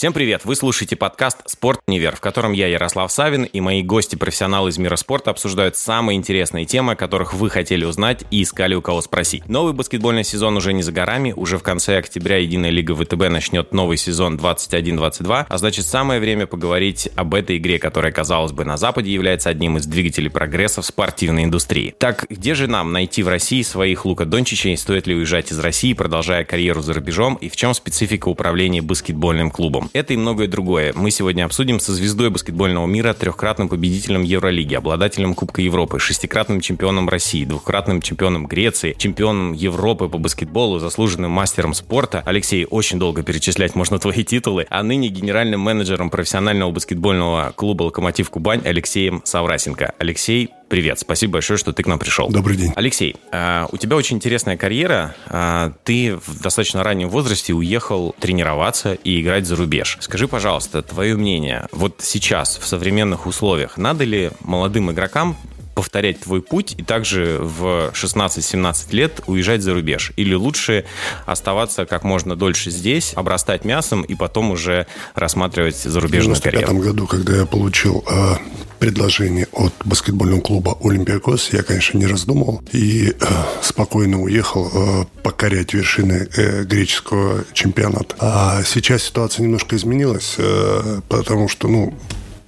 [0.00, 0.46] Всем привет!
[0.46, 4.96] Вы слушаете подкаст «Спорт Универ», в котором я, Ярослав Савин, и мои гости-профессионалы из мира
[4.96, 9.46] спорта обсуждают самые интересные темы, о которых вы хотели узнать и искали у кого спросить.
[9.46, 13.74] Новый баскетбольный сезон уже не за горами, уже в конце октября Единая лига ВТБ начнет
[13.74, 18.78] новый сезон 21-22, а значит самое время поговорить об этой игре, которая, казалось бы, на
[18.78, 21.94] Западе является одним из двигателей прогресса в спортивной индустрии.
[21.98, 25.92] Так, где же нам найти в России своих Лука Дончичей, стоит ли уезжать из России,
[25.92, 29.89] продолжая карьеру за рубежом, и в чем специфика управления баскетбольным клубом?
[29.92, 30.92] Это и многое другое.
[30.94, 37.08] Мы сегодня обсудим со звездой баскетбольного мира, трехкратным победителем Евролиги, обладателем Кубка Европы, шестикратным чемпионом
[37.08, 42.22] России, двухкратным чемпионом Греции, чемпионом Европы по баскетболу, заслуженным мастером спорта.
[42.24, 44.66] Алексей, очень долго перечислять можно твои титулы.
[44.70, 49.94] А ныне генеральным менеджером профессионального баскетбольного клуба «Локомотив Кубань» Алексеем Саврасенко.
[49.98, 52.28] Алексей, Привет, спасибо большое, что ты к нам пришел.
[52.28, 52.72] Добрый день.
[52.76, 55.16] Алексей, а, у тебя очень интересная карьера.
[55.26, 59.98] А, ты в достаточно раннем возрасте уехал тренироваться и играть за рубеж.
[60.00, 65.36] Скажи, пожалуйста, твое мнение, вот сейчас, в современных условиях, надо ли молодым игрокам
[65.80, 70.12] повторять твой путь и также в 16-17 лет уезжать за рубеж?
[70.16, 70.84] Или лучше
[71.24, 76.66] оставаться как можно дольше здесь, обрастать мясом и потом уже рассматривать зарубежную карьеру?
[76.66, 78.34] В 1995 году, когда я получил э,
[78.78, 83.26] предложение от баскетбольного клуба «Олимпиакос», я, конечно, не раздумывал и э,
[83.62, 88.14] спокойно уехал э, покорять вершины э, греческого чемпионата.
[88.18, 91.94] А сейчас ситуация немножко изменилась, э, потому что, ну,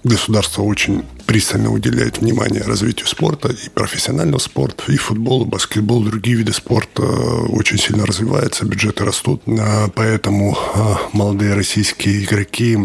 [0.05, 6.37] государство очень пристально уделяет внимание развитию спорта, и профессионального спорта, и футбол, и баскетбол, другие
[6.37, 9.43] виды спорта очень сильно развиваются, бюджеты растут.
[9.47, 12.77] А, поэтому а, молодые российские игроки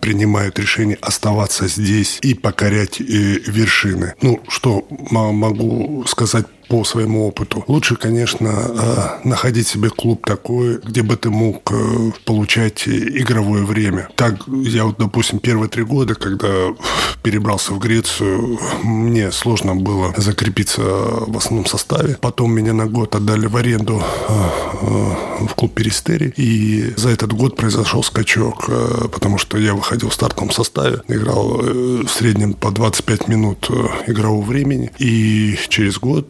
[0.00, 4.14] принимают решение оставаться здесь и покорять э, вершины.
[4.22, 7.64] Ну, что могу сказать по своему опыту.
[7.68, 14.08] Лучше, конечно, э, находить себе клуб такой, где бы ты мог э, получать игровое время.
[14.16, 16.74] Так, я вот, допустим, первые три года, когда
[17.22, 22.18] перебрался в Грецию, мне сложно было закрепиться в основном составе.
[22.20, 26.32] Потом меня на год отдали в аренду э, в клуб Перистери.
[26.36, 28.70] И за этот год произошел скачок,
[29.12, 33.70] потому что я выходил в стартовом составе, играл в среднем по 25 минут
[34.06, 34.90] игрового времени.
[34.98, 36.26] И через год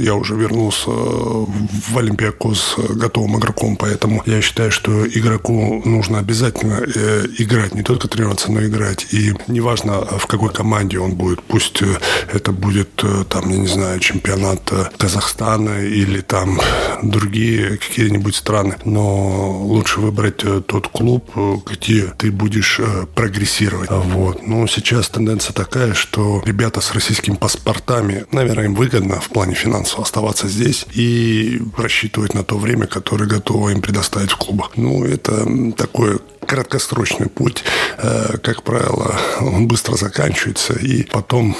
[0.00, 7.26] я уже вернулся в Олимпиакос готовым игроком, поэтому я считаю, что игроку нужно обязательно э,
[7.38, 9.06] играть, не только тренироваться, но и играть.
[9.12, 11.86] И неважно, в какой команде он будет, пусть э,
[12.32, 16.60] это будет, э, там, я не знаю, чемпионат Казахстана или там
[17.02, 21.30] другие какие-нибудь страны, но лучше выбрать тот клуб,
[21.66, 22.80] где ты будешь
[23.14, 23.90] прогрессировать.
[23.90, 24.46] Вот.
[24.46, 30.02] Но сейчас тенденция такая, что ребята с российскими паспортами, наверное, им выгодно в плане финансово
[30.02, 34.72] оставаться здесь и рассчитывать на то время, которое готово им предоставить в клубах.
[34.76, 35.46] Ну, это
[35.76, 37.62] такое краткосрочный путь,
[37.98, 41.54] э, как правило, он быстро заканчивается, и потом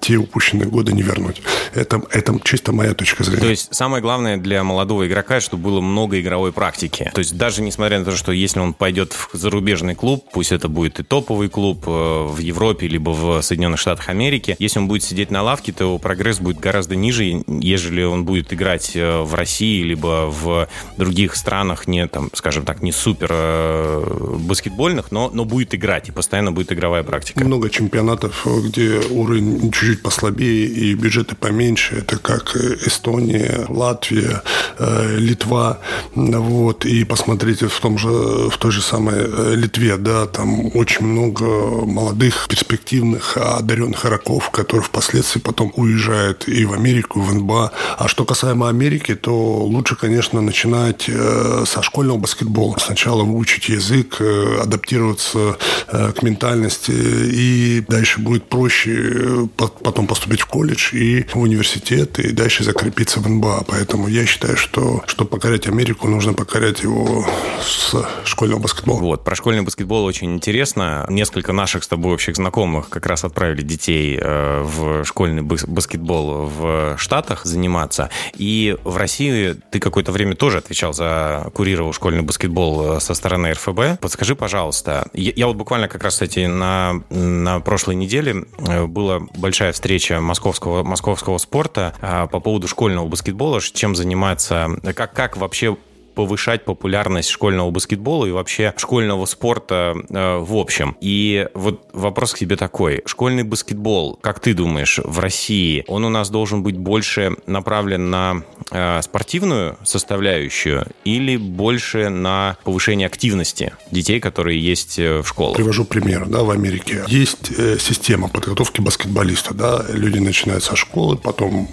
[0.00, 1.42] те упущенные годы не вернуть.
[1.74, 3.40] Это, это чисто моя точка зрения.
[3.40, 7.10] То есть самое главное для молодого игрока, чтобы было много игровой практики.
[7.12, 10.68] То есть даже несмотря на то, что если он пойдет в зарубежный клуб, пусть это
[10.68, 15.02] будет и топовый клуб э, в Европе, либо в Соединенных Штатах Америки, если он будет
[15.02, 19.82] сидеть на лавке, то прогресс будет гораздо ниже, ежели он будет играть э, в России,
[19.82, 26.08] либо в других странах, не, там, скажем так, не супер баскетбольных, но, но будет играть,
[26.08, 27.44] и постоянно будет игровая практика.
[27.44, 31.96] Много чемпионатов, где уровень чуть-чуть послабее и бюджеты поменьше.
[31.96, 34.42] Это как Эстония, Латвия,
[34.78, 35.78] э, Литва.
[36.14, 36.84] Вот.
[36.84, 41.44] И посмотрите в, том же, в той же самой э, Литве, да, там очень много
[41.84, 47.72] молодых, перспективных, одаренных игроков, которые впоследствии потом уезжают и в Америку, и в НБА.
[47.98, 49.34] А что касаемо Америки, то
[49.64, 52.76] лучше, конечно, начинать э, со школьного баскетбола.
[52.78, 55.56] Сначала выучить язык, язык, э, адаптироваться
[55.88, 62.18] э, к ментальности, и дальше будет проще э, потом поступить в колледж и в университет,
[62.18, 63.64] и дальше закрепиться в НБА.
[63.68, 67.26] Поэтому я считаю, что чтобы покорять Америку, нужно покорять его
[67.60, 69.00] с школьного баскетбола.
[69.00, 71.06] Вот, про школьный баскетбол очень интересно.
[71.08, 77.44] Несколько наших с тобой общих знакомых как раз отправили детей в школьный баскетбол в Штатах
[77.44, 78.10] заниматься.
[78.34, 83.81] И в России ты какое-то время тоже отвечал за, курировал школьный баскетбол со стороны РФБ.
[84.00, 89.20] Подскажи, пожалуйста, я, я вот буквально как раз, кстати, на, на прошлой неделе э, была
[89.36, 95.76] большая встреча московского, московского спорта а, по поводу школьного баскетбола, чем заниматься, как, как вообще
[96.14, 100.96] повышать популярность школьного баскетбола и вообще школьного спорта э, в общем.
[101.00, 103.02] И вот вопрос к тебе такой.
[103.06, 108.42] Школьный баскетбол, как ты думаешь, в России, он у нас должен быть больше направлен на
[108.70, 115.56] э, спортивную составляющую или больше на повышение активности детей, которые есть э, в школах?
[115.56, 116.26] Привожу пример.
[116.26, 119.54] Да, в Америке есть э, система подготовки баскетболиста.
[119.54, 119.84] Да?
[119.92, 121.68] Люди начинают со школы, потом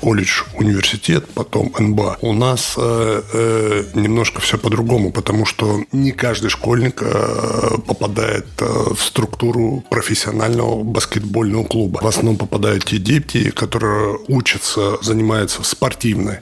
[0.00, 2.18] колледж, университет, потом НБА.
[2.20, 8.94] У нас э, э, немножко все по-другому, потому что не каждый школьник э, попадает э,
[8.94, 12.00] в структуру профессионального баскетбольного клуба.
[12.02, 16.38] В основном попадают те дети, которые учатся, занимаются в спортивной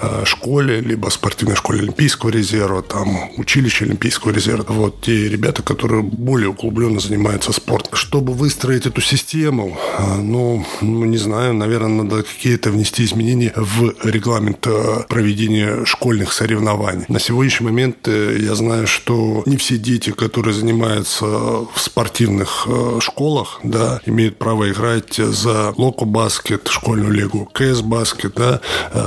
[0.00, 4.72] э, школе, либо спортивной школе Олимпийского резерва, там училище Олимпийского резерва.
[4.72, 7.94] Вот те ребята, которые более углубленно занимаются спортом.
[7.94, 9.76] Чтобы выстроить эту систему,
[10.18, 14.66] ну, ну, не знаю, наверное, надо какие-то внести изменения в регламент
[15.08, 16.79] проведения школьных соревнований.
[17.08, 22.98] На сегодняшний момент э, я знаю, что не все дети, которые занимаются в спортивных э,
[23.00, 28.60] школах, да, имеют право играть за локо баскет, школьную лигу, КС баскет, да,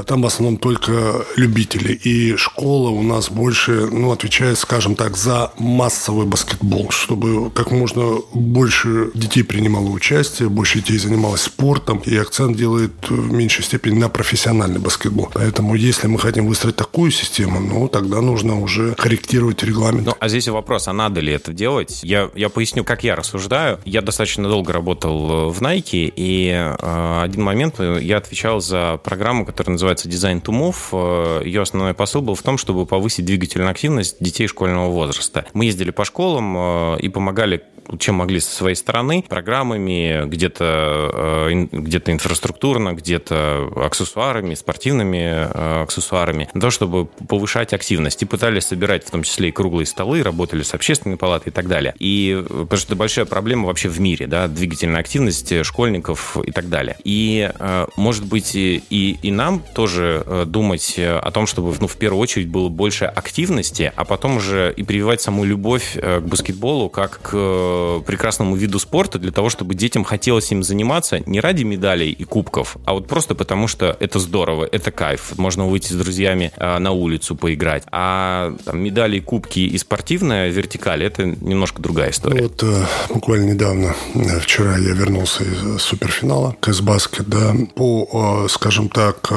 [0.06, 1.94] там в основном только любители.
[1.94, 8.18] И школа у нас больше, ну, отвечает, скажем так, за массовый баскетбол, чтобы как можно
[8.34, 14.10] больше детей принимало участие, больше детей занималось спортом, и акцент делает в меньшей степени на
[14.10, 15.30] профессиональный баскетбол.
[15.34, 20.06] Поэтому если мы хотим выстроить такую систему, ну, тогда нужно уже корректировать регламент.
[20.08, 22.02] Ну, а здесь вопрос, а надо ли это делать?
[22.04, 23.80] Я, я поясню, как я рассуждаю.
[23.86, 29.74] Я достаточно долго работал в Nike, и э, один момент я отвечал за программу, которая
[29.74, 31.46] называется Design to Move.
[31.46, 35.46] Ее основной посыл был в том, чтобы повысить двигательную активность детей школьного возраста.
[35.54, 37.64] Мы ездили по школам э, и помогали
[38.00, 46.50] чем могли со своей стороны, программами, где-то э, где инфраструктурно, где-то аксессуарами, спортивными э, аксессуарами,
[46.54, 48.22] для того, чтобы повышать активность.
[48.22, 51.68] И пытались собирать в том числе и круглые столы, работали с общественной палатой и так
[51.68, 51.94] далее.
[52.00, 56.52] И э, потому что это большая проблема вообще в мире, да, двигательная активность школьников и
[56.52, 56.98] так далее.
[57.04, 57.52] И,
[57.96, 62.70] может быть, и, и нам тоже думать о том, чтобы, ну, в первую очередь было
[62.70, 68.80] больше активности, а потом уже и прививать саму любовь к баскетболу как к прекрасному виду
[68.80, 73.08] спорта для того, чтобы детям хотелось им заниматься не ради медалей и кубков, а вот
[73.08, 75.38] просто потому, что это здорово, это кайф.
[75.38, 77.84] Можно выйти с друзьями на улицу поиграть.
[77.92, 82.38] А там, медали, кубки и спортивная вертикаль– это немножко другая история.
[82.38, 88.48] Ну, вот э, буквально недавно, э, вчера я вернулся из суперфинала Кэсбаскет, да, по, э,
[88.48, 89.30] скажем так,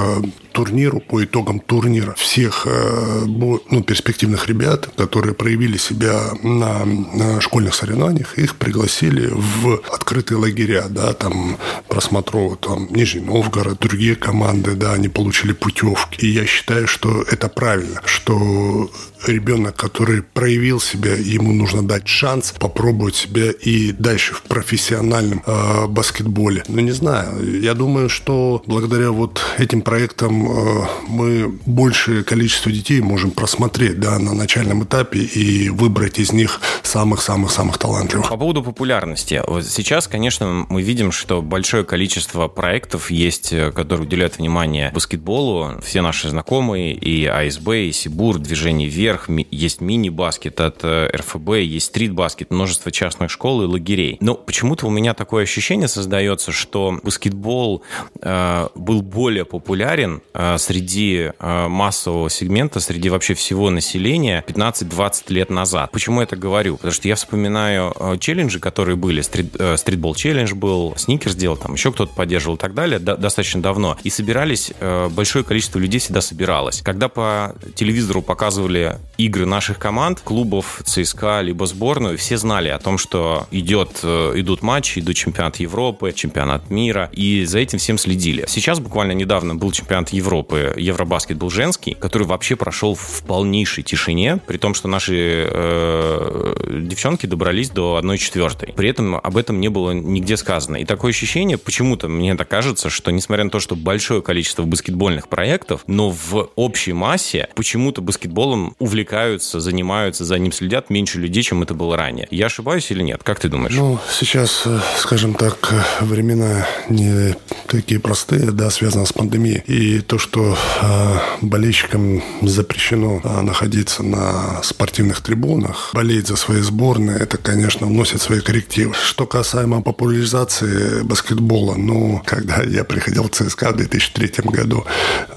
[0.53, 8.39] турниру, по итогам турнира всех ну, перспективных ребят, которые проявили себя на, на школьных соревнованиях,
[8.39, 15.09] их пригласили в открытые лагеря, да, там просмотровывают там Нижний Новгород, другие команды, да, они
[15.09, 16.27] получили путевки.
[16.27, 18.91] И я считаю, что это правильно, что
[19.29, 25.87] ребенок, который проявил себя, ему нужно дать шанс попробовать себя и дальше в профессиональном э,
[25.87, 26.65] баскетболе.
[26.69, 33.01] Ну, не знаю, я думаю, что благодаря вот этим проектам э, мы большее количество детей
[33.01, 38.29] можем просмотреть, да, на начальном этапе и выбрать из них самых-самых-самых талантливых.
[38.29, 39.43] По поводу популярности.
[39.47, 45.81] Вот сейчас, конечно, мы видим, что большое количество проектов есть, э, которые уделяют внимание баскетболу.
[45.83, 51.57] Все наши знакомые, и АСБ, и Сибур, Движение вверх, вверх, есть мини-баскет от э, РФБ,
[51.61, 54.19] есть стрит-баскет, множество частных школ и лагерей.
[54.21, 57.83] Но почему-то у меня такое ощущение создается, что баскетбол
[58.21, 65.51] э, был более популярен э, среди э, массового сегмента, среди вообще всего населения 15-20 лет
[65.51, 65.91] назад.
[65.93, 66.77] Почему я это говорю?
[66.77, 69.21] Потому что я вспоминаю э, челленджи, которые были.
[69.21, 73.17] Стрит, э, стритбол челлендж был, сникерс делал, там еще кто-то поддерживал и так далее, да,
[73.17, 73.97] достаточно давно.
[74.03, 76.83] И собирались, э, большое количество людей всегда собиралось.
[76.83, 82.99] Когда по телевизору показывали игры наших команд, клубов ЦСКА, либо сборную, все знали о том,
[82.99, 88.45] что идет, э, идут матчи, идут чемпионат Европы, чемпионат мира, и за этим всем следили.
[88.49, 94.39] Сейчас буквально недавно был чемпионат Европы, Евробаскет был женский, который вообще прошел в полнейшей тишине,
[94.47, 98.75] при том, что наши э, девчонки добрались до 1-4.
[98.75, 100.77] При этом об этом не было нигде сказано.
[100.77, 105.29] И такое ощущение, почему-то мне так кажется, что несмотря на то, что большое количество баскетбольных
[105.29, 111.63] проектов, но в общей массе почему-то баскетболом увлекаются, занимаются, за ним следят меньше людей, чем
[111.63, 112.27] это было ранее.
[112.31, 113.23] Я ошибаюсь или нет?
[113.23, 113.75] Как ты думаешь?
[113.75, 119.63] Ну, сейчас, э, скажем так, времена не такие простые, да, связаны с пандемией.
[119.67, 127.19] И то, что э, болельщикам запрещено э, находиться на спортивных трибунах, болеть за свои сборные,
[127.19, 128.95] это, конечно, вносит свои коррективы.
[128.95, 134.85] Что касаемо популяризации баскетбола, ну, когда я приходил в ЦСКА в 2003 году,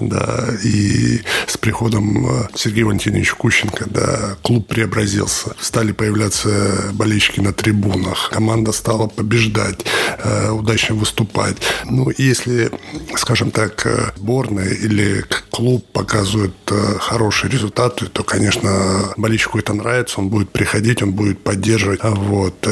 [0.00, 5.56] да, и с приходом э, Сергея Валентиновича Кущенко, да, клуб преобразился.
[5.58, 8.28] Стали появляться болельщики на трибунах.
[8.30, 9.86] Команда стала побеждать,
[10.18, 11.56] э, удачно выступать.
[11.86, 12.70] Ну, если,
[13.16, 16.52] скажем так, э, сборная или клуб показывает
[16.98, 22.00] хорошие результаты, то, конечно, болельщику это нравится, он будет приходить, он будет поддерживать.
[22.02, 22.68] Вот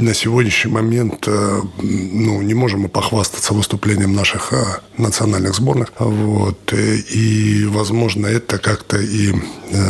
[0.00, 5.92] на сегодняшний момент э, ну, не можем мы похвастаться выступлением наших э, национальных сборных.
[5.98, 6.72] Вот.
[6.72, 9.34] Э, и, возможно, это как-то и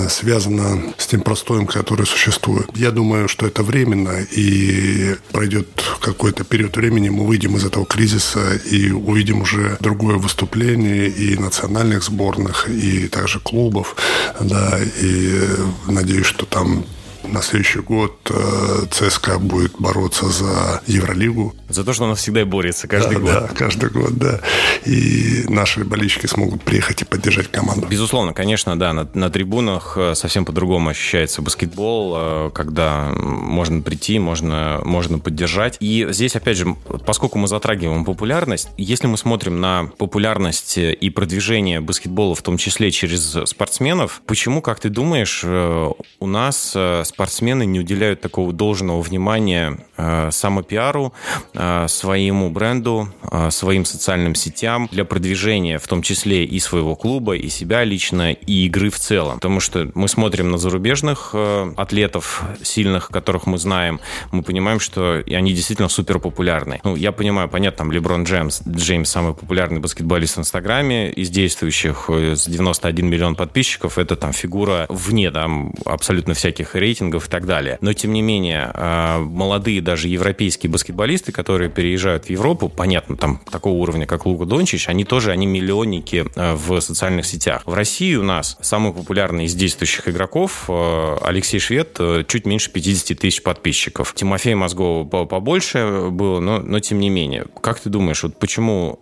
[0.08, 2.68] связано с тем простоем, который существует.
[2.74, 5.68] Я думаю, что это временно, и пройдет
[6.00, 12.02] какой-то период времени, мы выйдем из этого кризиса и увидим уже другое выступление и национальных
[12.02, 13.94] сборных, и также клубов.
[14.40, 15.46] Да, и
[15.86, 16.84] надеюсь, что там
[17.32, 21.54] на следующий год э, ЦСКА будет бороться за Евролигу.
[21.68, 23.30] За то, что она всегда борется каждый да, год.
[23.30, 24.40] Да, каждый год, да.
[24.86, 27.86] И наши болельщики смогут приехать и поддержать команду.
[27.88, 28.92] Безусловно, конечно, да.
[28.92, 35.76] На, на трибунах э, совсем по-другому ощущается баскетбол, э, когда можно прийти, можно, можно поддержать.
[35.80, 41.80] И здесь, опять же, поскольку мы затрагиваем популярность, если мы смотрим на популярность и продвижение
[41.80, 46.76] баскетбола, в том числе через спортсменов, почему, как ты думаешь, у нас
[47.18, 51.12] спортсмены не уделяют такого должного внимания э, самопиару,
[51.52, 57.34] э, своему бренду, э, своим социальным сетям для продвижения, в том числе и своего клуба,
[57.34, 59.34] и себя лично, и игры в целом.
[59.34, 63.98] Потому что мы смотрим на зарубежных э, атлетов сильных, которых мы знаем,
[64.30, 66.80] мы понимаем, что они действительно супер популярны.
[66.84, 72.04] Ну, я понимаю, понятно, там Леброн Джеймс, Джеймс самый популярный баскетболист в Инстаграме, из действующих
[72.10, 77.30] э, с 91 миллион подписчиков, это там фигура вне там абсолютно всяких рейтингов, рейтингов и
[77.30, 77.78] так далее.
[77.80, 83.40] Но, тем не менее, а, молодые даже европейские баскетболисты, которые переезжают в Европу, понятно, там
[83.50, 87.62] такого уровня, как Лука Дончич, они тоже, они миллионники а, в социальных сетях.
[87.66, 93.18] В России у нас самый популярный из действующих игроков а, Алексей Швед, чуть меньше 50
[93.18, 94.14] тысяч подписчиков.
[94.14, 97.46] Тимофей Мозгова побольше было, но, но тем не менее.
[97.60, 98.98] Как ты думаешь, вот почему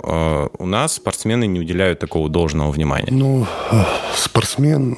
[0.59, 3.09] у нас спортсмены не уделяют такого должного внимания?
[3.11, 3.47] Ну,
[4.15, 4.97] спортсмен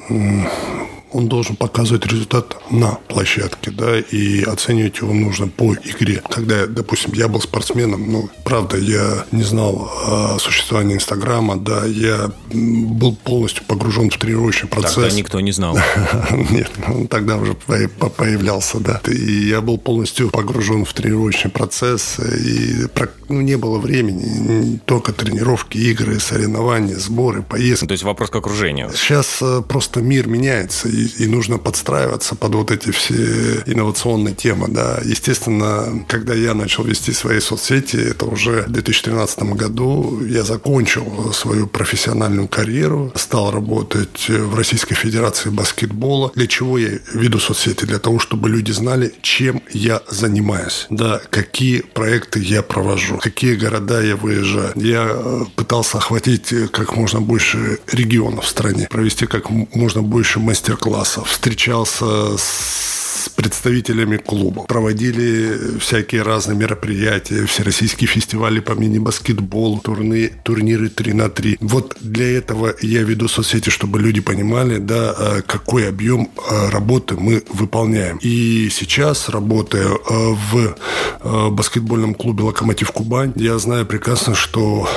[1.11, 6.21] он должен показывать результат на площадке, да, и оценивать его нужно по игре.
[6.29, 12.31] Когда, допустим, я был спортсменом, ну, правда, я не знал о существовании Инстаграма, да, я
[12.51, 14.95] был полностью погружен в тренировочный процесс.
[14.95, 15.77] Тогда никто не знал.
[16.51, 19.01] Нет, он тогда уже появлялся, да.
[19.07, 22.87] И я был полностью погружен в тренировочный процесс, и
[23.29, 27.85] ну, не было времени, только тренировки, игры, соревнования, сборы, поездки.
[27.85, 28.91] То есть вопрос к окружению.
[28.95, 34.99] Сейчас э, просто мир меняется, и, нужно подстраиваться под вот эти все инновационные темы, да.
[35.03, 41.67] Естественно, когда я начал вести свои соцсети, это уже в 2013 году я закончил свою
[41.67, 46.31] профессиональную карьеру, стал работать в Российской Федерации баскетбола.
[46.35, 47.85] Для чего я веду соцсети?
[47.85, 54.01] Для того, чтобы люди знали, чем я занимаюсь, да, какие проекты я провожу, какие города
[54.01, 54.71] я выезжаю.
[54.75, 60.88] Я э, пытался охватить как можно больше регионов в стране, провести как можно больше мастер-классов
[60.89, 62.98] классов, встречался с
[63.39, 64.63] представителями клуба.
[64.63, 71.57] Проводили всякие разные мероприятия, всероссийские фестивали по мини-баскетболу, турны, турниры 3 на 3.
[71.61, 77.15] Вот для этого я веду соцсети, чтобы люди понимали, да, а, какой объем а, работы
[77.15, 78.19] мы выполняем.
[78.21, 80.75] И сейчас, работая а, в
[81.51, 84.89] баскетбольном клубе «Локомотив Кубань», я знаю прекрасно, что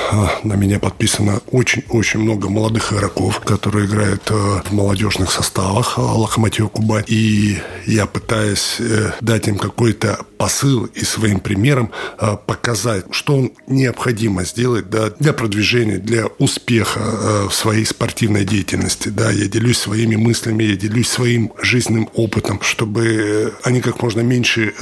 [0.43, 7.03] на меня подписано очень-очень много молодых игроков, которые играют в молодежных составах «Локомотива Кубань».
[7.07, 14.43] И я пытаясь э, дать им какой-то посыл и своим примером э, показать, что необходимо
[14.43, 19.09] сделать да, для продвижения, для успеха э, в своей спортивной деятельности.
[19.09, 19.29] Да.
[19.29, 24.73] Я делюсь своими мыслями, я делюсь своим жизненным опытом, чтобы они как можно меньше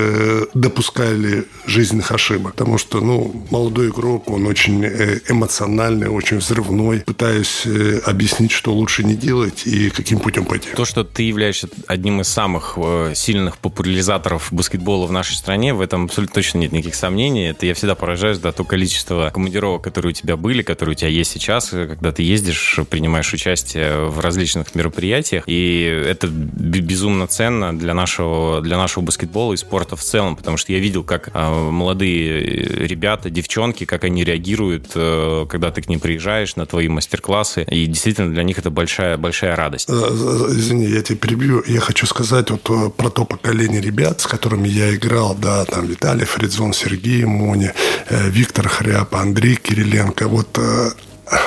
[0.53, 2.53] допускали жизненных ошибок.
[2.53, 4.85] Потому что ну, молодой игрок, он очень
[5.29, 7.01] эмоциональный, очень взрывной.
[7.01, 7.67] Пытаюсь
[8.05, 10.69] объяснить, что лучше не делать и каким путем пойти.
[10.75, 12.77] То, что ты являешься одним из самых
[13.13, 17.49] сильных подлинных популяризаторов баскетбола в нашей стране, в этом абсолютно точно нет никаких сомнений.
[17.49, 21.09] Это я всегда поражаюсь, да, то количество командировок, которые у тебя были, которые у тебя
[21.09, 27.93] есть сейчас, когда ты ездишь, принимаешь участие в различных мероприятиях, и это безумно ценно для
[27.93, 32.41] нашего, для нашего баскетбола и спорта в целом, потому что я видел, как а, молодые
[32.85, 37.85] ребята, девчонки, как они реагируют, э, когда ты к ним приезжаешь на твои мастер-классы, и
[37.85, 39.89] действительно для них это большая, большая радость.
[39.89, 41.63] Э, извини, я тебя перебью.
[41.67, 45.85] Я хочу сказать вот э, про то поколение ребят, с которыми я играл, да, там
[45.85, 47.71] Виталий Фридзон, Сергей Мони,
[48.09, 50.27] Виктор Хряп, Андрей Кириленко.
[50.27, 50.59] Вот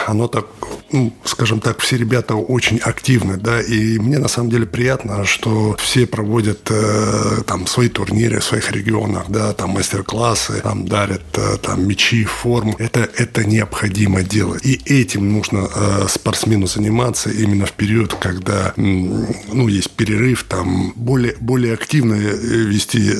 [0.06, 0.46] оно так,
[0.92, 5.76] ну, скажем так, все ребята очень активны, да, и мне на самом деле приятно, что
[5.78, 11.56] все проводят э, там свои турниры в своих регионах, да, там мастер-классы, там дарят э,
[11.58, 12.76] там мячи, форму.
[12.78, 14.64] Это, это необходимо делать.
[14.64, 21.36] И этим нужно э, спортсмену заниматься именно в период, когда, ну, есть перерыв, там более,
[21.40, 23.12] более активно э, вести,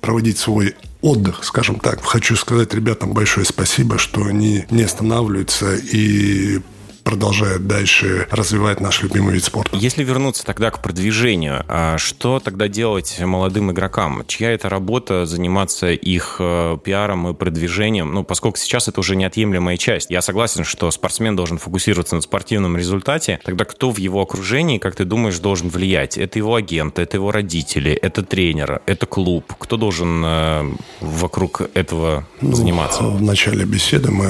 [0.00, 2.02] проводить свой отдых, скажем так.
[2.02, 6.60] Хочу сказать ребятам большое спасибо, что они не останавливаются и
[7.02, 9.76] продолжает дальше развивать наш любимый вид спорта.
[9.76, 14.24] Если вернуться тогда к продвижению, а что тогда делать молодым игрокам?
[14.26, 18.14] Чья это работа заниматься их э, пиаром и продвижением?
[18.14, 20.10] Ну, поскольку сейчас это уже неотъемлемая часть.
[20.10, 23.40] Я согласен, что спортсмен должен фокусироваться на спортивном результате.
[23.44, 26.16] Тогда кто в его окружении, как ты думаешь, должен влиять?
[26.18, 29.52] Это его агент, это его родители, это тренер, это клуб.
[29.58, 33.02] Кто должен э, вокруг этого ну, заниматься?
[33.02, 34.26] В начале беседы мы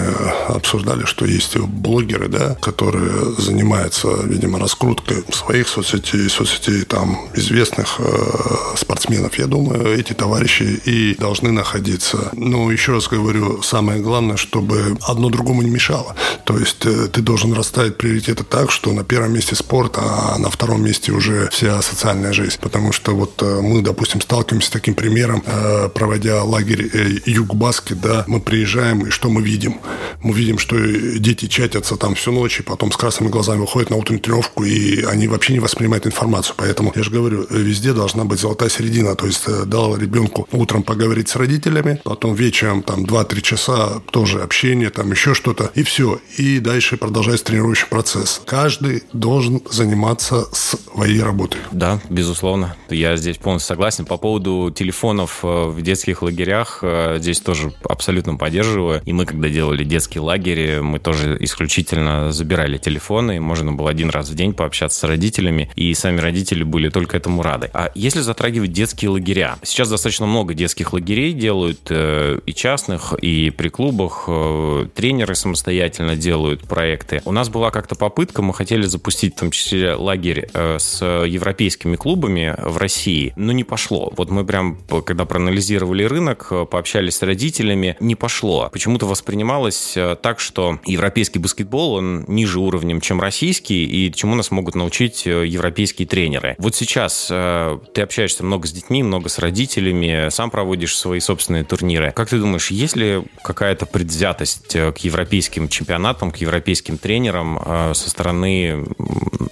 [0.49, 8.77] обсуждали, что есть блогеры, да, которые занимаются, видимо, раскруткой своих соцсетей, соцсетей там известных э,
[8.77, 9.39] спортсменов.
[9.39, 12.31] Я думаю, эти товарищи и должны находиться.
[12.33, 16.15] Но еще раз говорю, самое главное, чтобы одно другому не мешало.
[16.45, 20.49] То есть э, ты должен расставить приоритеты так, что на первом месте спорт, а на
[20.49, 22.59] втором месте уже вся социальная жизнь.
[22.61, 28.01] Потому что вот э, мы, допустим, сталкиваемся с таким примером, э, проводя лагерь э, Юг-Баскет,
[28.01, 29.81] да, мы приезжаем, и что мы видим?
[30.23, 33.97] Мы видим, что дети чатятся там всю ночь, ночи, потом с красными глазами выходят на
[33.97, 36.55] утреннюю тренировку, и они вообще не воспринимают информацию.
[36.59, 39.15] Поэтому, я же говорю, везде должна быть золотая середина.
[39.15, 44.43] То есть э, дал ребенку утром поговорить с родителями, потом вечером там 2-3 часа тоже
[44.43, 46.21] общение, там еще что-то, и все.
[46.37, 48.43] И дальше продолжается тренирующий процесс.
[48.45, 51.61] Каждый должен заниматься своей работой.
[51.73, 52.77] Да, безусловно.
[52.91, 54.05] Я здесь полностью согласен.
[54.05, 59.01] По поводу телефонов э, в детских лагерях, э, здесь тоже абсолютно поддерживаю.
[59.07, 64.29] И мы, когда делали детские лагеря, мы тоже исключительно забирали телефоны, можно было один раз
[64.29, 67.71] в день пообщаться с родителями, и сами родители были только этому рады.
[67.73, 69.59] А если затрагивать детские лагеря?
[69.63, 74.25] Сейчас достаточно много детских лагерей делают, э, и частных, и при клубах.
[74.27, 77.23] Э, тренеры самостоятельно делают проекты.
[77.25, 81.95] У нас была как-то попытка, мы хотели запустить в том числе лагерь э, с европейскими
[81.95, 84.13] клубами в России, но не пошло.
[84.17, 88.69] Вот мы прям, когда проанализировали рынок, пообщались с родителями, не пошло.
[88.73, 94.75] Почему-то воспринималось так, что европейский баскетбол, он ниже уровнем, чем российский, и чему нас могут
[94.75, 96.57] научить э, европейские тренеры.
[96.59, 101.65] Вот сейчас э, ты общаешься много с детьми, много с родителями, сам проводишь свои собственные
[101.65, 102.13] турниры.
[102.13, 108.11] Как ты думаешь, есть ли какая-то предвзятость э, к европейским чемпионатам, к европейским тренерам со
[108.11, 108.85] стороны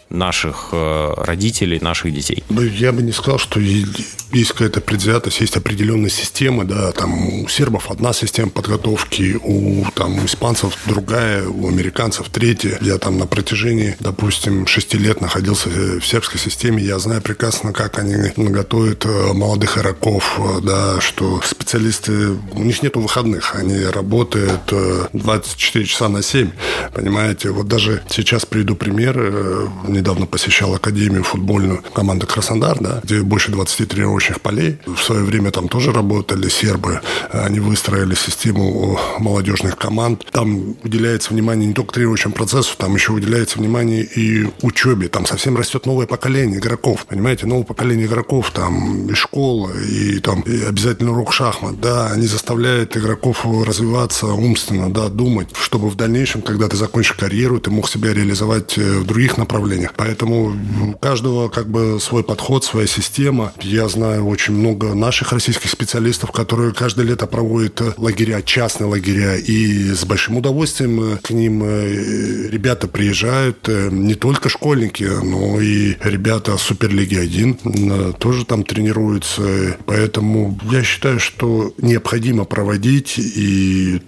[0.09, 2.43] наших родителей, наших детей?
[2.49, 7.49] Ну, я бы не сказал, что есть какая-то предвзятость, есть определенные системы, да, там у
[7.49, 12.70] сербов одна система подготовки, у там у испанцев другая, у американцев третья.
[12.81, 17.99] Я там на протяжении, допустим, шести лет находился в сербской системе, я знаю прекрасно, как
[17.99, 24.73] они готовят э, молодых игроков, э, да, что специалисты, у них нету выходных, они работают
[25.13, 26.51] 24 э, часа на 7,
[26.95, 33.51] понимаете, вот даже сейчас приведу пример, недавно посещал академию футбольную команды Краснодар, да, где больше
[33.51, 34.79] 20 тренировок тренирующих полей.
[34.87, 37.01] В свое время там тоже работали сербы.
[37.33, 40.27] Они выстроили систему молодежных команд.
[40.33, 45.09] Там уделяется внимание не только тренирующему процессу, там еще уделяется внимание и учебе.
[45.09, 47.07] Там совсем растет новое поколение игроков.
[47.07, 51.81] Понимаете, новое поколение игроков, там и школа, и там и обязательно урок шахмат.
[51.81, 57.61] Да, они заставляют игроков развиваться умственно, да, думать, чтобы в дальнейшем, когда ты закончишь карьеру,
[57.61, 59.93] ты мог себя реализовать э, в других направлениях.
[59.97, 60.57] Поэтому
[60.93, 63.53] у каждого как бы свой подход, своя система.
[63.61, 69.93] Я знаю очень много наших российских специалистов, которые каждое лето проводят лагеря, частные лагеря, и
[69.95, 76.57] с большим удовольствием э, к ним э, ребята приезжают, не только школьники, но и ребята
[76.57, 79.77] Суперлиги 1 тоже там тренируются.
[79.87, 84.01] Поэтому я считаю, что необходимо проводить и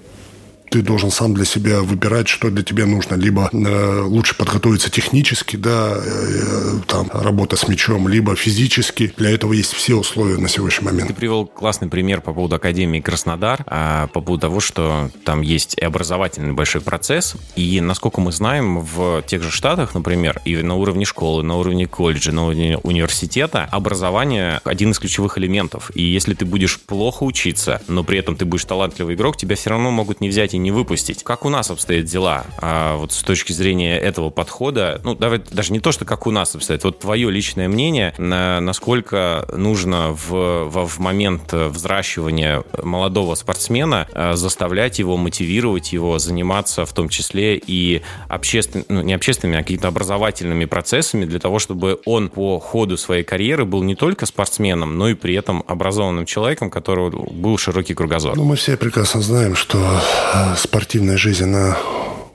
[0.72, 3.14] ты должен сам для себя выбирать, что для тебя нужно.
[3.14, 9.12] Либо э, лучше подготовиться технически, да, э, там, работа с мячом, либо физически.
[9.18, 11.08] Для этого есть все условия на сегодняшний момент.
[11.08, 15.74] Ты привел классный пример по поводу Академии Краснодар, а по поводу того, что там есть
[15.74, 20.76] и образовательный большой процесс, и, насколько мы знаем, в тех же Штатах, например, и на
[20.76, 25.90] уровне школы, на уровне колледжа, на уровне университета, образование один из ключевых элементов.
[25.94, 29.68] И если ты будешь плохо учиться, но при этом ты будешь талантливый игрок, тебя все
[29.68, 31.22] равно могут не взять и не выпустить.
[31.22, 32.44] Как у нас обстоят дела?
[32.58, 36.30] А вот с точки зрения этого подхода, ну, давай даже не то, что как у
[36.30, 43.34] нас обстоят, вот твое личное мнение, на, насколько нужно в, в, в момент взращивания молодого
[43.34, 49.58] спортсмена э, заставлять его, мотивировать его заниматься в том числе и общественными, ну, не общественными,
[49.58, 54.26] а какими-то образовательными процессами для того, чтобы он по ходу своей карьеры был не только
[54.26, 58.36] спортсменом, но и при этом образованным человеком, которого был широкий кругозор.
[58.36, 61.76] Ну, мы все прекрасно знаем, что э, спортивная жизнь, она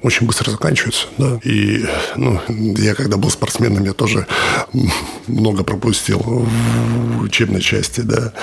[0.03, 1.39] очень быстро заканчивается, да.
[1.43, 4.27] И, ну, я когда был спортсменом, я тоже
[5.27, 8.33] много пропустил в учебной части, да.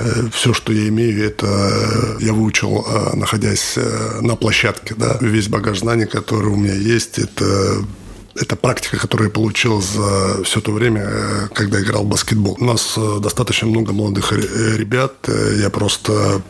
[0.00, 3.78] Э, Все, что я имею, это я выучил, э, находясь
[4.20, 5.16] на площадке, да.
[5.20, 7.84] Весь багаж знаний, который у меня есть, это
[8.36, 12.56] это практика, которую я получил за все то время, э, когда играл в баскетбол.
[12.60, 15.12] У нас э, достаточно много молодых э, ребят.
[15.56, 16.42] Я просто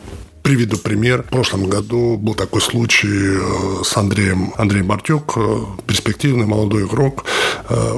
[0.45, 1.23] Приведу пример.
[1.23, 3.39] В прошлом году был такой случай
[3.83, 4.53] с Андреем.
[4.57, 5.39] Андрей Бартюк,
[5.87, 7.25] перспективный молодой игрок,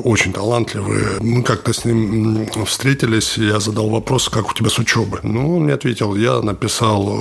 [0.05, 1.19] очень талантливый.
[1.19, 5.19] Мы как-то с ним встретились, я задал вопрос, как у тебя с учебой.
[5.23, 7.19] Ну, он мне ответил, я написал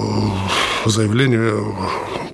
[0.85, 1.55] заявление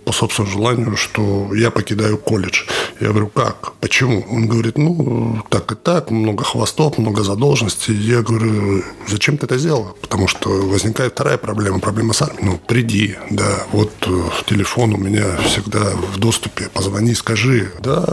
[0.04, 2.64] по собственному желанию, что я покидаю колледж.
[3.00, 3.72] Я говорю, как?
[3.80, 4.24] Почему?
[4.30, 7.94] Он говорит, ну, так и так, много хвостов, много задолженностей.
[7.94, 9.96] Я говорю, зачем ты это сделал?
[10.00, 12.44] Потому что возникает вторая проблема, проблема с армией.
[12.44, 17.72] Ну, приди, да, вот э, телефон у меня всегда в доступе, позвони, скажи.
[17.80, 18.06] Да,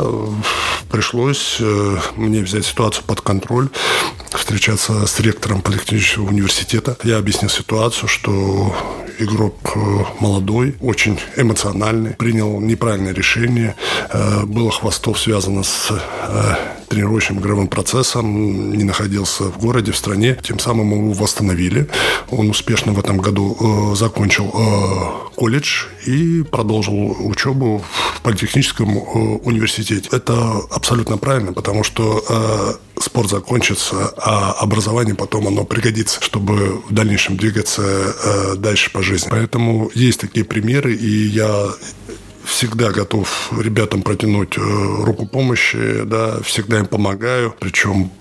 [0.92, 3.70] пришлось э, мне взять ситуацию под контроль,
[4.32, 6.98] встречаться с ректором политехнического университета.
[7.04, 8.76] Я объяснил ситуацию, что
[9.20, 9.80] игрок э,
[10.20, 11.79] молодой, очень эмоциональный,
[12.18, 13.76] принял неправильное решение.
[14.12, 15.92] Э, было хвостов связано с
[16.90, 20.38] э, тренировочным игровым процессом, не находился в городе, в стране.
[20.44, 21.88] Тем самым его восстановили.
[22.30, 24.52] Он успешно в этом году закончил
[25.36, 27.84] колледж и продолжил учебу
[28.16, 28.98] в политехническом
[29.46, 30.10] университете.
[30.12, 37.38] Это абсолютно правильно, потому что спорт закончится, а образование потом оно пригодится, чтобы в дальнейшем
[37.38, 39.30] двигаться э, дальше по жизни.
[39.30, 41.70] Поэтому есть такие примеры, и я
[42.50, 48.12] всегда готов ребятам протянуть э, руку помощи, да, всегда им помогаю, причем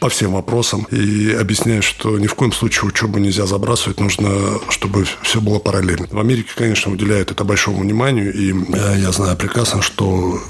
[0.00, 5.06] по всем вопросам и объясняю, что ни в коем случае учебу нельзя забрасывать, нужно, чтобы
[5.22, 6.06] все было параллельно.
[6.10, 10.40] В Америке, конечно, уделяют это большому вниманию, и э, я знаю прекрасно, что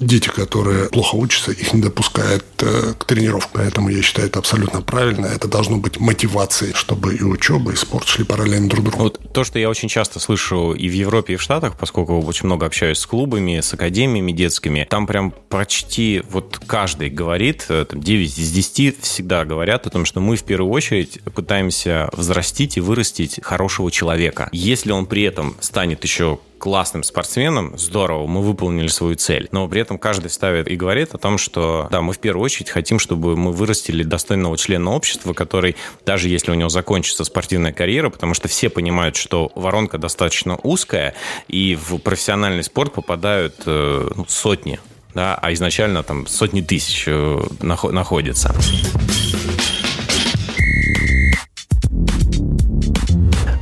[0.00, 3.50] дети, которые плохо учатся, их не допускают э, к тренировкам.
[3.54, 5.26] Поэтому я считаю это абсолютно правильно.
[5.26, 9.04] Это должно быть мотивацией, чтобы и учеба, и спорт шли параллельно друг другу.
[9.04, 12.46] Вот то, что я очень часто слышу и в Европе, и в Штатах, поскольку очень
[12.46, 18.00] много общаюсь с клубами, с академиями детскими, там прям почти вот каждый говорит, э, там
[18.00, 22.80] 9 из 10 всегда говорят о том, что мы в первую очередь пытаемся взрастить и
[22.80, 24.48] вырастить хорошего человека.
[24.52, 29.48] Если он при этом станет еще классным спортсменом, здорово, мы выполнили свою цель.
[29.52, 32.70] Но при этом каждый ставит и говорит о том, что да, мы в первую очередь
[32.70, 38.10] хотим, чтобы мы вырастили достойного члена общества, который, даже если у него закончится спортивная карьера,
[38.10, 41.14] потому что все понимают, что воронка достаточно узкая,
[41.46, 44.80] и в профессиональный спорт попадают э, ну, сотни,
[45.14, 48.54] да, а изначально там сотни тысяч э, находятся.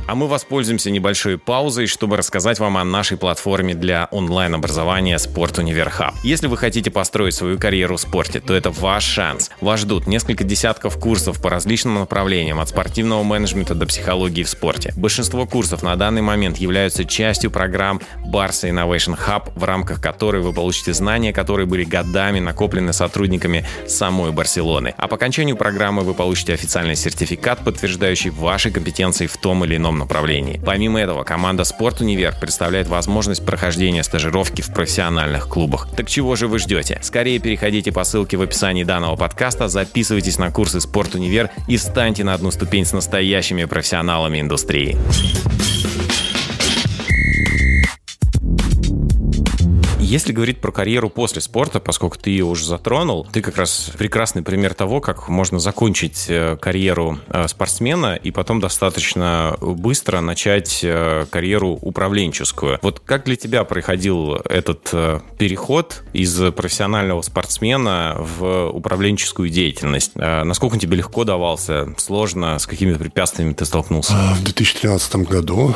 [0.07, 5.89] А мы воспользуемся небольшой паузой, чтобы рассказать вам о нашей платформе для онлайн-образования Спорт Универ
[5.89, 6.15] Хаб.
[6.23, 9.51] Если вы хотите построить свою карьеру в спорте, то это ваш шанс.
[9.59, 14.93] Вас ждут несколько десятков курсов по различным направлениям, от спортивного менеджмента до психологии в спорте.
[14.95, 17.99] Большинство курсов на данный момент являются частью программ
[18.31, 24.31] Barça Innovation Hub, в рамках которой вы получите знания, которые были годами накоплены сотрудниками самой
[24.31, 24.93] Барселоны.
[24.97, 29.96] А по окончанию программы вы получите официальный сертификат, подтверждающий ваши компетенции в том или ином
[29.97, 30.61] направлении.
[30.63, 35.87] Помимо этого, команда Спорт Универ представляет возможность прохождения стажировки в профессиональных клубах.
[35.95, 36.99] Так чего же вы ждете?
[37.01, 42.23] Скорее переходите по ссылке в описании данного подкаста, записывайтесь на курсы Спорт Универ и встаньте
[42.23, 44.97] на одну ступень с настоящими профессионалами индустрии.
[50.07, 54.41] Если говорить про карьеру после спорта, поскольку ты ее уже затронул, ты как раз прекрасный
[54.41, 61.25] пример того, как можно закончить э, карьеру э, спортсмена и потом достаточно быстро начать э,
[61.29, 62.79] карьеру управленческую.
[62.81, 64.93] Вот как для тебя проходил этот
[65.37, 70.15] переход из профессионального спортсмена в управленческую деятельность?
[70.15, 71.93] Насколько он тебе легко давался?
[71.97, 72.59] Сложно?
[72.59, 74.13] С какими препятствиями ты столкнулся?
[74.13, 75.75] В 2013 году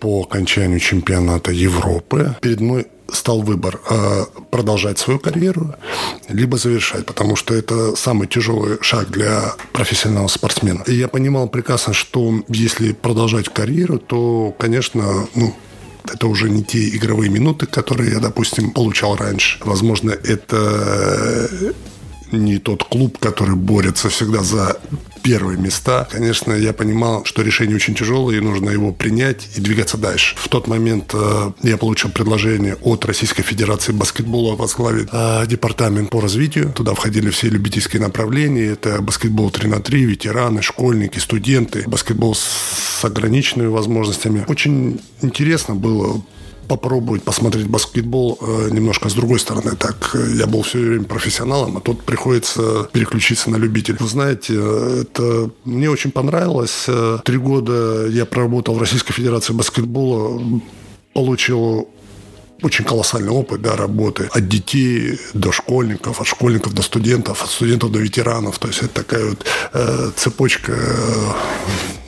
[0.00, 5.74] по окончанию чемпионата Европы перед мной стал выбор э, продолжать свою карьеру,
[6.28, 10.82] либо завершать, потому что это самый тяжелый шаг для профессионального спортсмена.
[10.86, 15.54] И я понимал прекрасно, что если продолжать карьеру, то, конечно, ну,
[16.12, 19.58] это уже не те игровые минуты, которые я, допустим, получал раньше.
[19.64, 21.48] Возможно, это
[22.32, 24.78] не тот клуб, который борется всегда за
[25.22, 26.06] первые места.
[26.10, 30.34] Конечно, я понимал, что решение очень тяжелое, и нужно его принять и двигаться дальше.
[30.36, 36.20] В тот момент э, я получил предложение от Российской Федерации баскетбола возглавить э, департамент по
[36.20, 36.72] развитию.
[36.72, 38.66] Туда входили все любительские направления.
[38.66, 44.44] Это баскетбол 3 на 3, ветераны, школьники, студенты, баскетбол с ограниченными возможностями.
[44.48, 46.22] Очень интересно было
[46.68, 49.74] попробовать посмотреть баскетбол э, немножко с другой стороны.
[49.76, 53.96] Так, э, я был все время профессионалом, а тут приходится переключиться на любителя.
[53.98, 56.86] Вы знаете, э, это мне очень понравилось.
[57.24, 60.40] Три года я проработал в Российской Федерации баскетбола,
[61.14, 61.88] получил
[62.62, 67.92] очень колоссальный опыт да, работы от детей до школьников, от школьников до студентов, от студентов
[67.92, 68.58] до ветеранов.
[68.58, 71.32] То есть это такая вот э, цепочка э,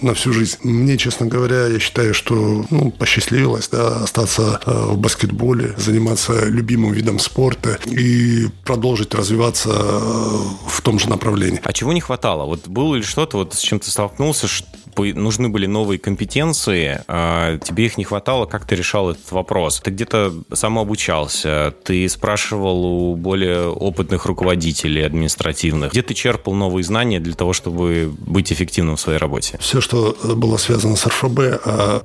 [0.02, 0.58] на всю жизнь.
[0.62, 6.92] Мне, честно говоря, я считаю, что ну, посчастливилось да, остаться э, в баскетболе, заниматься любимым
[6.92, 11.60] видом спорта и продолжить развиваться э, в том же направлении.
[11.62, 12.46] А чего не хватало?
[12.46, 17.58] Вот было ли что-то, вот с чем ты столкнулся, что нужны были новые компетенции, а
[17.58, 19.80] тебе их не хватало, как ты решал этот вопрос?
[19.80, 27.20] Ты где-то самообучался, ты спрашивал у более опытных руководителей административных, где ты черпал новые знания
[27.20, 29.58] для того, чтобы быть эффективным в своей работе?
[29.60, 32.02] Все, что было связано с РФБ, а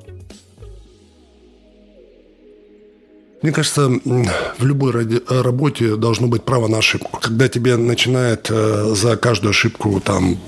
[3.46, 4.92] Мне кажется, в любой
[5.30, 7.20] работе должно быть право на ошибку.
[7.22, 10.40] Когда тебе начинает э, за каждую ошибку там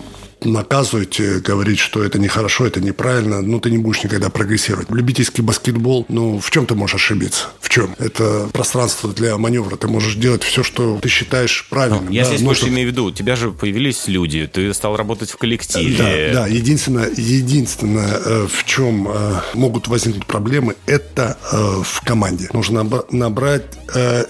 [0.44, 4.90] наказывать, говорить, что это нехорошо, это неправильно, ну, ты не будешь никогда прогрессировать.
[4.90, 7.48] Любительский баскетбол, ну, в чем ты можешь ошибиться?
[7.60, 7.96] В чем?
[8.00, 9.76] Это пространство для маневра.
[9.76, 12.06] Ты можешь делать все, что ты считаешь правильным.
[12.06, 12.70] Ну, я да, здесь больше что...
[12.70, 16.34] имею в виду, у тебя же появились люди, ты стал работать в коллективе.
[16.34, 16.48] Да, да.
[16.48, 22.50] Единственное, единственное э, в чем э, могут возникнуть проблемы, это э, в команде.
[22.54, 23.66] Нужно набрать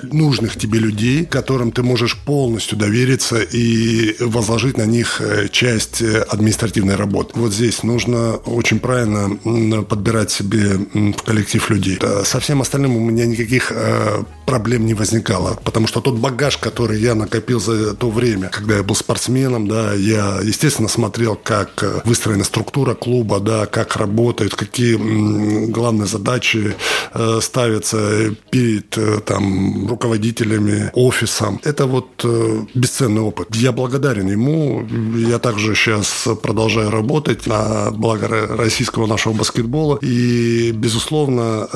[0.03, 7.31] нужных тебе людей, которым ты можешь полностью довериться и возложить на них часть административной работы.
[7.35, 11.99] Вот здесь нужно очень правильно подбирать себе в коллектив людей.
[12.23, 16.99] Со всем остальным у меня никаких э, проблем не возникало, потому что тот багаж, который
[16.99, 22.01] я накопил за то время, когда я был спортсменом, да, я, естественно, смотрел, как э,
[22.05, 24.95] выстроена структура клуба, да, как работает, какие
[25.69, 26.75] главные задачи
[27.13, 31.59] э, ставятся перед там руководителями, офисом.
[31.63, 32.25] Это вот
[32.73, 33.53] бесценный опыт.
[33.55, 34.87] Я благодарен ему.
[35.17, 39.99] Я также сейчас продолжаю работать на благо российского нашего баскетбола.
[40.01, 41.67] И, безусловно,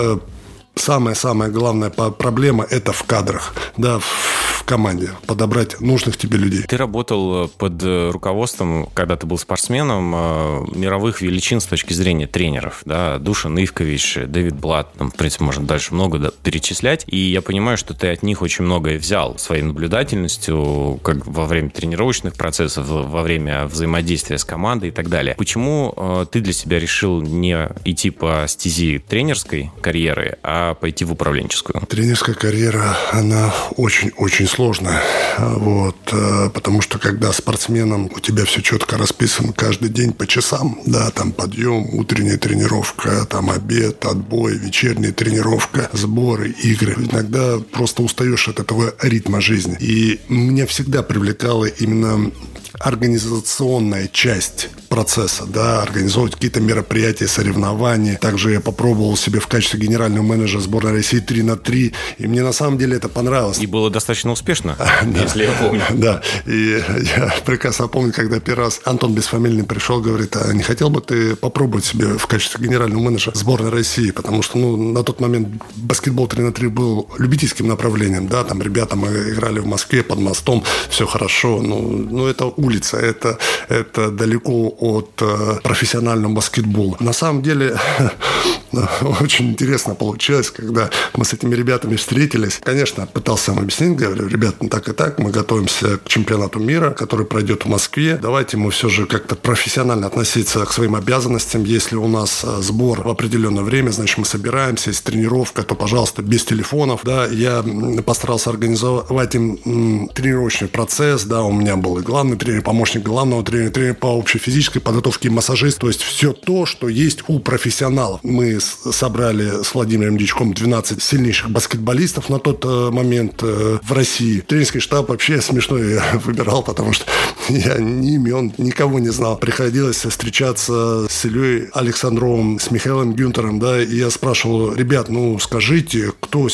[0.75, 6.63] самая-самая главная проблема– это в кадрах, да, в команде, подобрать нужных тебе людей.
[6.63, 11.93] Ты работал э, под э, руководством, когда ты был спортсменом, э, мировых величин с точки
[11.93, 17.03] зрения тренеров, да, Душан Ивкович, Дэвид Блат, там, в принципе, можно дальше много да, перечислять,
[17.07, 21.69] и я понимаю, что ты от них очень многое взял своей наблюдательностью, как во время
[21.69, 25.35] тренировочных процессов, во время взаимодействия с командой и так далее.
[25.35, 31.81] Почему ты для себя решил не идти по стези тренерской карьеры, а пойти в управленческую?
[31.87, 35.01] Тренерская карьера, она очень-очень сложная.
[35.37, 40.81] Вот, э, потому что когда спортсменом у тебя все четко расписано каждый день по часам,
[40.85, 46.95] да, там подъем, утренняя тренировка, там обед, отбой, вечерняя тренировка, сборы, игры.
[47.11, 49.77] Иногда просто устаешь от этого ритма жизни.
[49.79, 52.31] И меня всегда привлекала именно
[52.79, 58.17] организационная часть процесса, да, организовывать какие-то мероприятия, соревнования.
[58.17, 62.43] Также я попробовал себе в качестве генерального менеджера сборной России 3 на 3, и мне
[62.43, 63.59] на самом деле это понравилось.
[63.59, 64.75] И было достаточно успешно,
[65.23, 65.81] если я помню.
[66.01, 66.83] Да, и
[67.15, 71.37] я прекрасно помню, когда первый раз Антон Бесфамильный пришел, говорит, а не хотел бы ты
[71.37, 76.27] попробовать себе в качестве генерального менеджера сборной России, потому что, ну, на тот момент баскетбол
[76.27, 80.63] 3 на 3 был любительским направлением, да, там ребята мы играли в Москве под мостом,
[80.89, 83.37] все хорошо, ну, ну это улица, это,
[83.69, 86.97] это далеко от э, профессионального баскетбола.
[86.99, 87.77] На самом деле
[89.21, 92.59] очень интересно получилось, когда мы с этими ребятами встретились.
[92.63, 96.91] Конечно, пытался им объяснить, говорю, ребят, ну так и так, мы готовимся к чемпионату мира,
[96.91, 98.17] который пройдет в Москве.
[98.21, 101.63] Давайте мы все же как-то профессионально относиться к своим обязанностям.
[101.63, 106.21] Если у нас э, сбор в определенное время, значит, мы собираемся, есть тренировка, то, пожалуйста,
[106.21, 107.01] без телефонов.
[107.03, 107.63] Да, я
[108.05, 111.23] постарался организовать им тренировочный процесс.
[111.23, 115.27] Да, у меня был и главный тренер, помощник главного тренера, тренер по общей физической подготовке
[115.27, 115.79] и массажист.
[115.79, 118.21] То есть все то, что есть у профессионалов.
[118.23, 124.41] Мы собрали с Владимиром Дичком 12 сильнейших баскетболистов на тот э, момент э, в России.
[124.41, 127.05] Тренерский штаб вообще смешно я выбирал, потому что
[127.49, 129.37] я ни имен, никого не знал.
[129.37, 136.11] Приходилось встречаться с Ильей Александровым, с Михаилом Гюнтером, да, и я спрашивал, ребят, ну скажите,
[136.19, 136.47] кто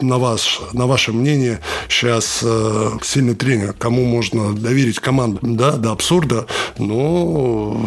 [0.00, 5.92] на вас, на ваше мнение сейчас э, сильный тренер, кому можно доверить команду, да, до
[5.92, 6.46] абсурда,
[6.78, 7.80] но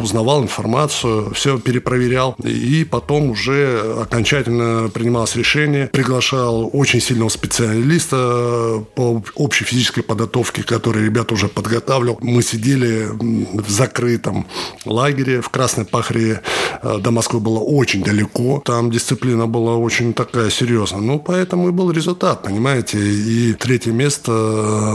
[0.00, 9.22] узнавал информацию, все перепроверял, и потом уже окончательно принималось решение, приглашал очень сильного специалиста по
[9.34, 12.18] общей физической подготовке, который ребята уже подготавливал.
[12.20, 14.46] Мы сидели в закрытом
[14.84, 16.40] лагере в Красной Пахре.
[16.82, 18.62] Э, до Москвы было очень далеко.
[18.64, 21.00] Там дисциплина была очень такая серьезная.
[21.00, 22.98] Ну, поэтому и был результат, понимаете.
[22.98, 24.32] И третье место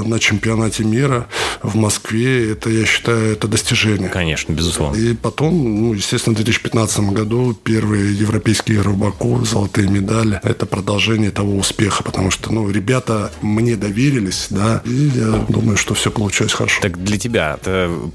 [0.05, 1.27] на чемпионате мира
[1.63, 4.09] в Москве, это, я считаю, это достижение.
[4.09, 4.97] Конечно, безусловно.
[4.97, 10.39] И потом, ну, естественно, в 2015 году первые европейские игры в Баку, золотые медали.
[10.41, 15.93] Это продолжение того успеха, потому что, ну, ребята мне доверились, да, и я думаю, что
[15.93, 16.81] все получилось хорошо.
[16.81, 17.59] Так для тебя,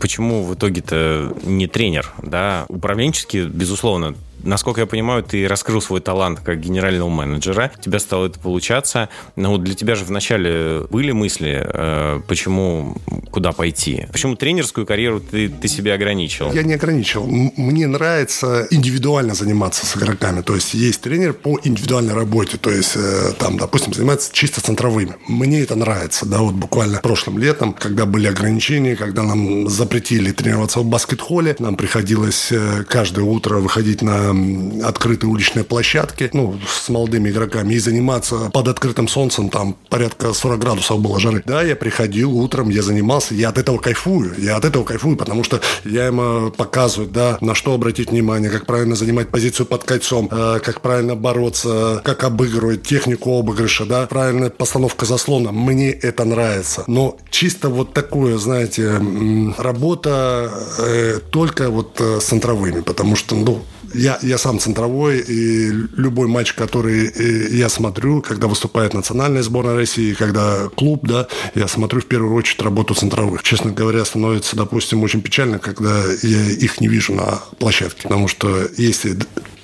[0.01, 2.67] почему в итоге-то не тренер, да?
[2.69, 8.27] Управленчески, безусловно, насколько я понимаю, ты раскрыл свой талант как генерального менеджера, у тебя стало
[8.27, 9.09] это получаться.
[9.37, 12.97] Но вот для тебя же вначале были мысли, э, почему,
[13.31, 14.07] куда пойти?
[14.13, 16.53] Почему тренерскую карьеру ты, ты себе ограничил?
[16.53, 17.27] Я не ограничил.
[17.27, 20.43] Мне нравится индивидуально заниматься с игроками.
[20.43, 22.57] То есть есть тренер по индивидуальной работе.
[22.59, 25.17] То есть э, там, допустим, занимается чисто центровыми.
[25.29, 26.27] Мне это нравится.
[26.27, 31.77] Да, вот буквально прошлым летом, когда были ограничения, когда нам запретили тренироваться в баскет-холле, нам
[31.77, 34.31] приходилось э, каждое утро выходить на
[34.87, 40.59] открытой уличной площадке, ну, с молодыми игроками, и заниматься под открытым солнцем, там порядка 40
[40.59, 41.43] градусов было жары.
[41.45, 45.45] Да, я приходил утром, я занимался, я от этого кайфую, я от этого кайфую, потому
[45.45, 50.29] что я э, показываю, да, на что обратить внимание, как правильно занимать позицию под кольцом,
[50.31, 55.53] э, как правильно бороться, как обыгрывать технику обыгрыша, да, правильная постановка заслона.
[55.53, 56.85] Мне это нравится.
[56.87, 59.01] Но чисто вот такое, знаете,
[59.59, 63.63] работа э, только вот э, с центровыми, потому что, ну,
[63.95, 69.77] я, я сам центровой, и любой матч, который э, я смотрю, когда выступает национальная сборная
[69.77, 73.43] России, когда клуб, да, я смотрю в первую очередь работу центровых.
[73.43, 78.69] Честно говоря, становится, допустим, очень печально, когда я их не вижу на площадке, потому что
[78.77, 79.17] если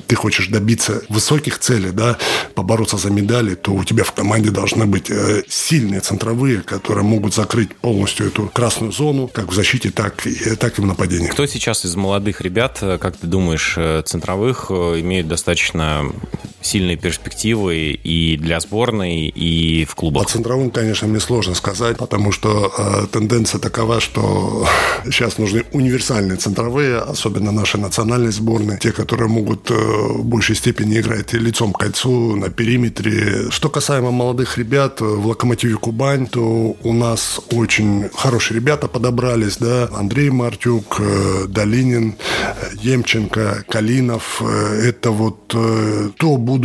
[0.09, 2.17] ты хочешь добиться высоких целей, да,
[2.55, 7.35] побороться за медали, то у тебя в команде должны быть э, сильные центровые, которые могут
[7.35, 11.29] закрыть полностью эту красную зону, как в защите, так и, так и в нападении.
[11.29, 16.11] Кто сейчас из молодых ребят, э, как ты думаешь, э, центровых, имеет достаточно
[16.61, 20.25] сильные перспективы и для сборной, и в клубах?
[20.25, 24.67] По центровым, конечно, мне сложно сказать, потому что э, тенденция такова, что
[25.05, 30.99] сейчас нужны универсальные центровые, особенно наши национальные сборные, те, которые могут э, в большей степени
[30.99, 33.51] играет лицом к кольцу, на периметре.
[33.51, 39.89] Что касаемо молодых ребят, в «Локомотиве Кубань», то у нас очень хорошие ребята подобрались, да,
[39.95, 42.15] Андрей Мартюк, э, Долинин,
[42.81, 44.43] Емченко, Калинов.
[44.43, 46.58] Э, это вот э, то будущее,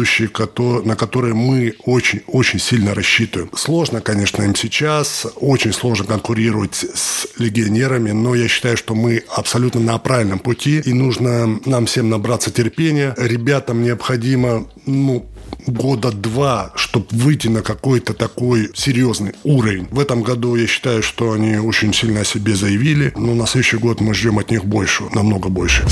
[0.83, 3.49] на которое мы очень-очень сильно рассчитываем.
[3.55, 9.79] Сложно, конечно, им сейчас, очень сложно конкурировать с легионерами, но я считаю, что мы абсолютно
[9.79, 15.25] на правильном пути, и нужно нам всем набраться терпения, ребятам необходимо, ну,
[15.67, 19.87] года два, чтобы выйти на какой-то такой серьезный уровень.
[19.91, 23.77] В этом году я считаю, что они очень сильно о себе заявили, но на следующий
[23.77, 25.85] год мы ждем от них больше, намного больше.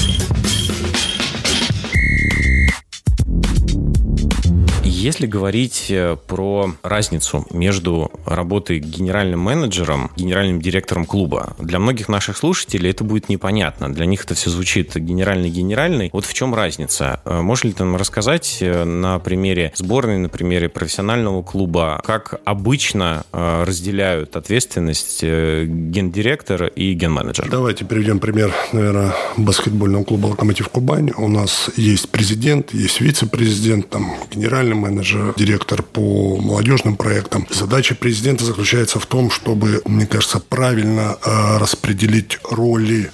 [5.02, 12.38] Если говорить э, про разницу между работой генеральным менеджером, генеральным директором клуба, для многих наших
[12.38, 13.92] слушателей это будет непонятно.
[13.92, 16.12] Для них это все звучит генеральный-генеральный.
[16.14, 17.20] Вот в чем разница?
[17.26, 22.40] Э, можешь ли ты нам рассказать э, на примере сборной, на примере профессионального клуба, как
[22.46, 27.50] обычно разделяют ответственность гендиректор и генменеджер?
[27.50, 31.12] Давайте приведем пример, наверное, баскетбольного клуба «Локомотив Кубань».
[31.18, 37.48] У нас есть президент, есть вице-президент, там, генеральный менеджер, менеджер, директор по молодежным проектам.
[37.50, 43.12] Задача президента заключается в том, чтобы, мне кажется, правильно э, распределить роли,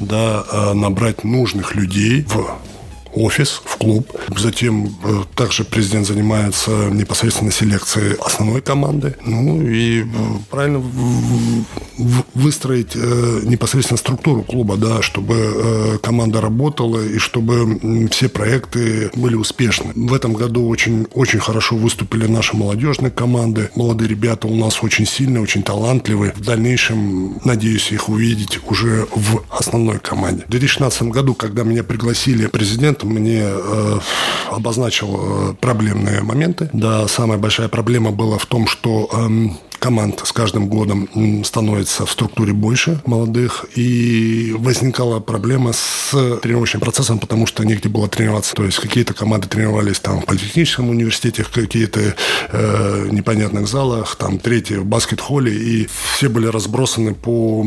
[0.00, 2.58] да, э, набрать нужных людей в
[3.14, 4.10] офис, в клуб.
[4.36, 9.16] Затем э, также президент занимается непосредственно селекцией основной команды.
[9.24, 10.06] Ну и э,
[10.50, 10.82] правильно
[12.34, 19.92] выстроить э, непосредственно структуру клуба, да, чтобы команда работала и чтобы все проекты были успешны.
[19.94, 23.70] В этом году очень, очень хорошо выступили наши молодежные команды.
[23.74, 26.32] Молодые ребята у нас очень сильные, очень талантливые.
[26.32, 30.44] В дальнейшем, надеюсь, их увидеть уже в основной команде.
[30.46, 33.98] В 2016 году, когда меня пригласили президент мне э,
[34.50, 36.70] обозначил э, проблемные моменты.
[36.72, 39.28] Да, самая большая проблема была в том, что э,
[39.80, 41.08] команд с каждым годом
[41.44, 46.10] становится в структуре больше молодых, и возникала проблема с
[46.42, 48.54] тренировочным процессом, потому что негде было тренироваться.
[48.54, 52.14] То есть какие-то команды тренировались там в политехническом университете, в какие-то
[52.52, 57.64] э, непонятных залах, там третьи в баскет-холле, и все были разбросаны по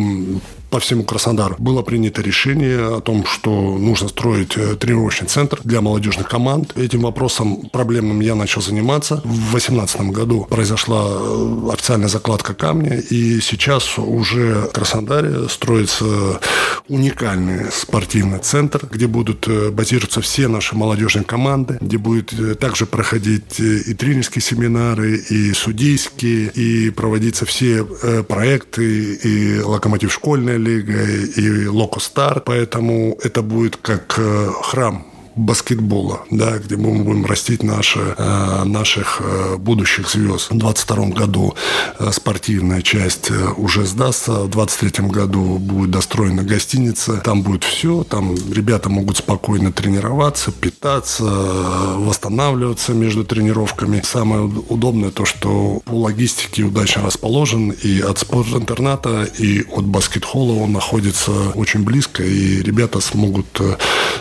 [0.74, 1.56] по всему Краснодару.
[1.60, 6.76] Было принято решение о том, что нужно строить э, тренировочный центр для молодежных команд.
[6.76, 9.18] Этим вопросом проблемным я начал заниматься.
[9.18, 16.40] В 2018 году произошла э, официальная закладка камня, и сейчас уже в Краснодаре строится
[16.88, 23.60] уникальный спортивный центр, где будут э, базироваться все наши молодежные команды, где будет также проходить
[23.60, 27.84] и тренерские семинары, и судейские, и проводиться все
[28.28, 36.22] проекты, и локомотив школьная лига и Локо Стар, поэтому это будет как э, храм баскетбола,
[36.30, 40.52] да, где мы будем растить наши, э, наших э, будущих звезд.
[40.52, 41.56] В 2022 году
[42.00, 48.36] э, спортивная часть уже сдастся, в 2023 году будет достроена гостиница, там будет все, там
[48.52, 54.02] ребята могут спокойно тренироваться, питаться, восстанавливаться между тренировками.
[54.06, 60.74] Самое удобное то, что по логистике удачно расположен и от спорт-интерната, и от баскет-холла он
[60.74, 63.60] находится очень близко, и ребята смогут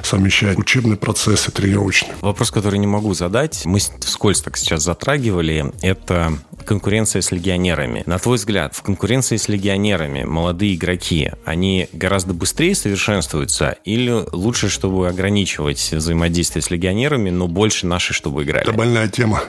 [0.07, 2.14] совмещать учебный процессы тренировочные.
[2.20, 8.03] Вопрос, который не могу задать, мы вскользь так сейчас затрагивали, это конкуренция с легионерами.
[8.07, 14.68] На твой взгляд, в конкуренции с легионерами молодые игроки, они гораздо быстрее совершенствуются или лучше,
[14.68, 18.62] чтобы ограничивать взаимодействие с легионерами, но больше наши, чтобы играли?
[18.62, 19.42] Это больная тема.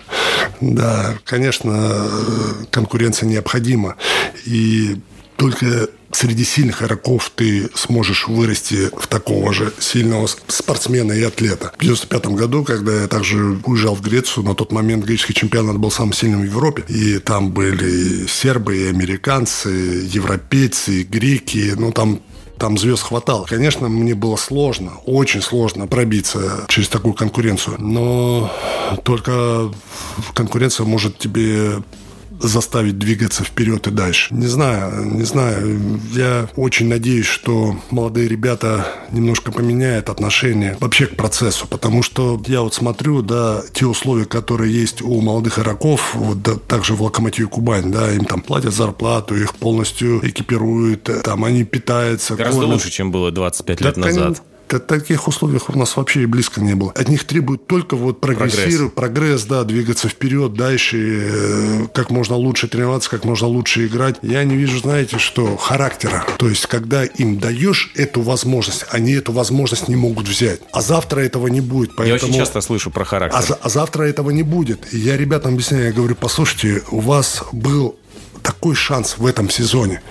[0.62, 2.08] Да, конечно,
[2.72, 3.96] конкуренция необходима.
[4.46, 4.98] И
[5.44, 11.74] только среди сильных игроков ты сможешь вырасти в такого же сильного спортсмена и атлета.
[11.78, 15.92] В 95 году, когда я также уезжал в Грецию, на тот момент греческий чемпионат был
[15.92, 21.92] самым сильным в Европе, и там были и сербы, и американцы, европейцы, и греки, ну
[21.92, 22.22] там
[22.58, 23.44] там звезд хватало.
[23.44, 28.50] Конечно, мне было сложно, очень сложно пробиться через такую конкуренцию, но
[29.04, 29.74] только
[30.34, 31.84] конкуренция может тебе
[32.44, 34.34] заставить двигаться вперед и дальше.
[34.34, 36.00] Не знаю, не знаю.
[36.12, 42.62] Я очень надеюсь, что молодые ребята немножко поменяют отношение вообще к процессу, потому что я
[42.62, 47.48] вот смотрю, да, те условия, которые есть у молодых игроков, вот да, также в Локомотиве
[47.48, 52.36] Кубань, да, им там платят зарплату, их полностью экипируют, там они питаются.
[52.36, 52.76] Гораздо кормят.
[52.76, 54.44] лучше, чем было 25 лет да, назад
[54.80, 56.92] таких условиях у нас вообще и близко не было.
[56.92, 59.44] От них требуют только вот прогрессировать, прогресс.
[59.44, 64.16] да, двигаться вперед, дальше, э, как можно лучше тренироваться, как можно лучше играть.
[64.22, 66.26] Я не вижу, знаете, что характера.
[66.38, 70.62] То есть, когда им даешь эту возможность, они эту возможность не могут взять.
[70.72, 71.96] А завтра этого не будет.
[71.96, 72.08] Поэтому...
[72.08, 73.40] Я очень часто слышу про характер.
[73.50, 74.94] А, а завтра этого не будет.
[74.94, 77.96] И я ребятам объясняю, я говорю, послушайте, у вас был
[78.44, 80.02] такой шанс в этом сезоне,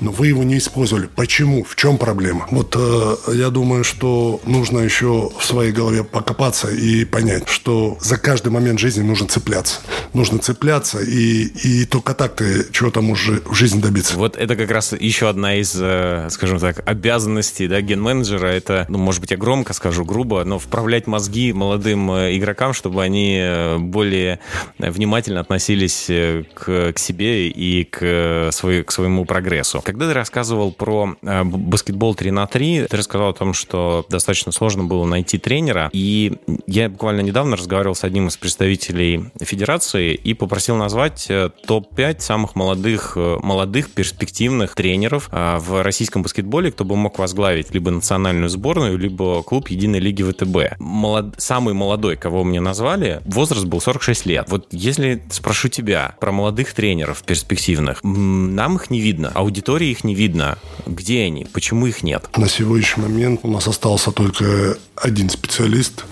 [0.00, 1.08] но вы его не использовали.
[1.14, 1.64] Почему?
[1.64, 2.46] В чем проблема?
[2.50, 8.18] Вот э, я думаю, что нужно еще в своей голове покопаться и понять, что за
[8.18, 9.76] каждый момент жизни нужно цепляться.
[10.12, 14.16] Нужно цепляться, и, и только так ты чего-то можешь в жизни добиться.
[14.16, 18.48] Вот это как раз еще одна из, э, скажем так, обязанностей да, ген-менеджера.
[18.48, 23.02] Это, ну, может быть, я громко скажу, грубо, но вправлять мозги молодым э, игрокам, чтобы
[23.02, 24.40] они э, более
[24.78, 26.06] внимательно относились
[26.54, 29.80] к, к себе и к, э, свой, к своему прогрессу.
[29.82, 34.52] Когда ты рассказывал про э, баскетбол 3 на 3, ты рассказал о том, что достаточно
[34.52, 36.32] сложно было найти тренера, и
[36.66, 42.54] я буквально недавно разговаривал с одним из представителей федерации и попросил назвать э, топ-5 самых
[42.54, 49.42] молодых, молодых перспективных тренеров в российском баскетболе, кто бы мог возглавить либо национальную сборную, либо
[49.42, 50.78] клуб Единой лиги ВТБ.
[50.78, 51.34] Молод...
[51.38, 54.46] Самый молодой, кого мне назвали, возраст был 46 лет.
[54.48, 58.00] Вот если спрошу тебя про молодых тренеров, перспективных спортивных.
[58.02, 60.58] Нам их не видно, аудитории их не видно.
[60.86, 61.46] Где они?
[61.52, 62.28] Почему их нет?
[62.36, 66.04] На сегодняшний момент у нас остался только один специалист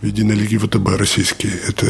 [0.00, 1.50] в единой лиге ВТБ российский.
[1.68, 1.86] Это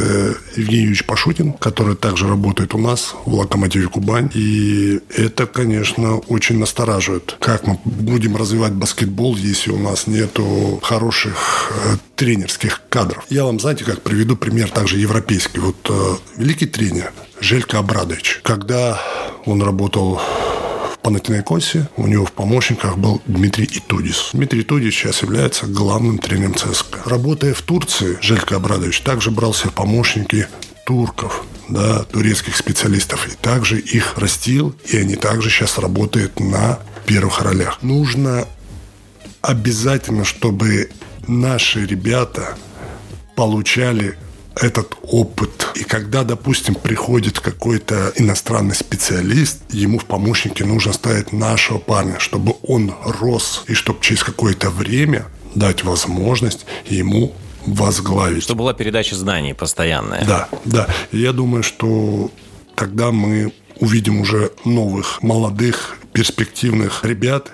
[0.56, 4.30] Евгений Юрьевич Пашутин, который также работает у нас в «Локомотиве Кубань».
[4.34, 7.36] И это, конечно, очень настораживает.
[7.40, 13.24] Как мы будем развивать баскетбол, если у нас нету хороших э, тренерских кадров?
[13.30, 15.60] Я вам, знаете, как приведу пример также европейский.
[15.60, 17.12] Вот э, великий тренер
[17.43, 19.03] Желька Абрадович, когда
[19.47, 20.20] он работал
[21.03, 24.30] Панатинайкосе у него в помощниках был Дмитрий Итудис.
[24.32, 27.01] Дмитрий Итудис сейчас является главным тренером ЦСКА.
[27.05, 30.47] Работая в Турции, Желька Абрадович также брался в помощники
[30.86, 37.43] турков, да, турецких специалистов, и также их растил, и они также сейчас работают на первых
[37.43, 37.82] ролях.
[37.82, 38.47] Нужно
[39.40, 40.90] обязательно, чтобы
[41.26, 42.57] наши ребята
[43.34, 44.16] получали
[44.57, 45.68] этот опыт.
[45.74, 52.55] И когда, допустим, приходит какой-то иностранный специалист, ему в помощники нужно ставить нашего парня, чтобы
[52.62, 57.34] он рос, и чтобы через какое-то время дать возможность ему
[57.66, 58.44] возглавить.
[58.44, 60.24] Чтобы была передача знаний постоянная.
[60.24, 60.88] Да, да.
[61.12, 62.30] Я думаю, что
[62.74, 67.50] тогда мы увидим уже новых, молодых перспективных ребят,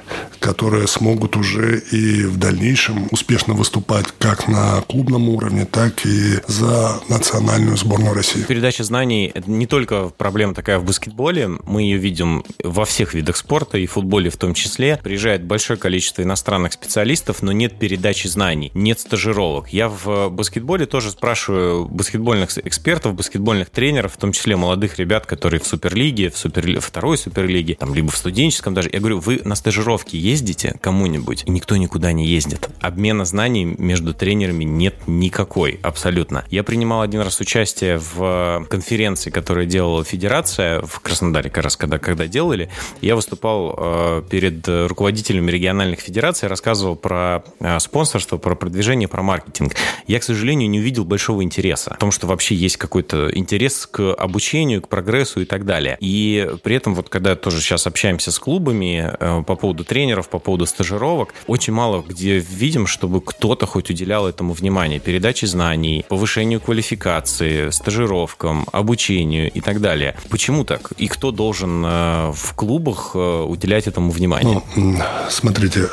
[0.49, 7.03] которые смогут уже и в дальнейшем успешно выступать как на клубном уровне, так и за
[7.11, 8.45] национальную сборную России.
[8.49, 13.37] Передача знаний– это не только проблема такая в баскетболе, мы ее видим во всех видах
[13.37, 14.99] спорта, и в футболе в том числе.
[15.03, 19.69] Приезжает большое количество иностранных специалистов, но нет передачи знаний, нет стажировок.
[19.69, 25.61] Я в баскетболе тоже спрашиваю баскетбольных экспертов, баскетбольных тренеров, в том числе молодых ребят, которые
[25.61, 26.81] в Суперлиге, в супер...
[26.81, 28.89] второй Суперлиге, там, либо в студенческом даже.
[28.91, 31.43] Я говорю, вы на стажировки ездите кому-нибудь?
[31.47, 32.71] И никто никуда не ездит.
[32.81, 36.45] Обмена знаний между тренерами нет никакой, абсолютно.
[36.49, 41.99] Я принимал один раз участие в конференции, которую делала Федерация в Краснодаре, как раз когда,
[41.99, 42.71] когда делали.
[43.01, 49.75] Я выступал э, перед руководителями региональных федераций, рассказывал про э, спонсорство, про продвижение, про маркетинг.
[50.07, 54.15] Я, к сожалению, не увидел большого интереса в том, что вообще есть какой-то интерес к
[54.15, 55.97] обучению, к прогрессу и так далее.
[56.01, 60.39] И при этом вот когда тоже сейчас общаемся с клубами э, по поводу тренеров, по
[60.39, 61.35] поводу стажировок.
[61.47, 65.01] Очень мало где видим, чтобы кто-то хоть уделял этому внимание.
[65.01, 70.15] Передаче знаний, повышению квалификации, стажировкам, обучению и так далее.
[70.31, 70.93] Почему так?
[70.99, 74.63] И кто должен э, в клубах э, уделять этому внимание?
[74.77, 74.99] Ну,
[75.31, 75.89] смотрите,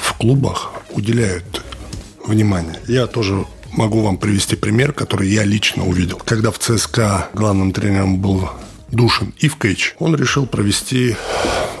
[0.00, 1.64] в клубах уделяют
[2.24, 2.78] внимание.
[2.86, 6.20] Я тоже могу вам привести пример, который я лично увидел.
[6.24, 8.48] Когда в ЦСКА главным тренером был
[8.90, 11.16] Душин Ивкевич, он решил провести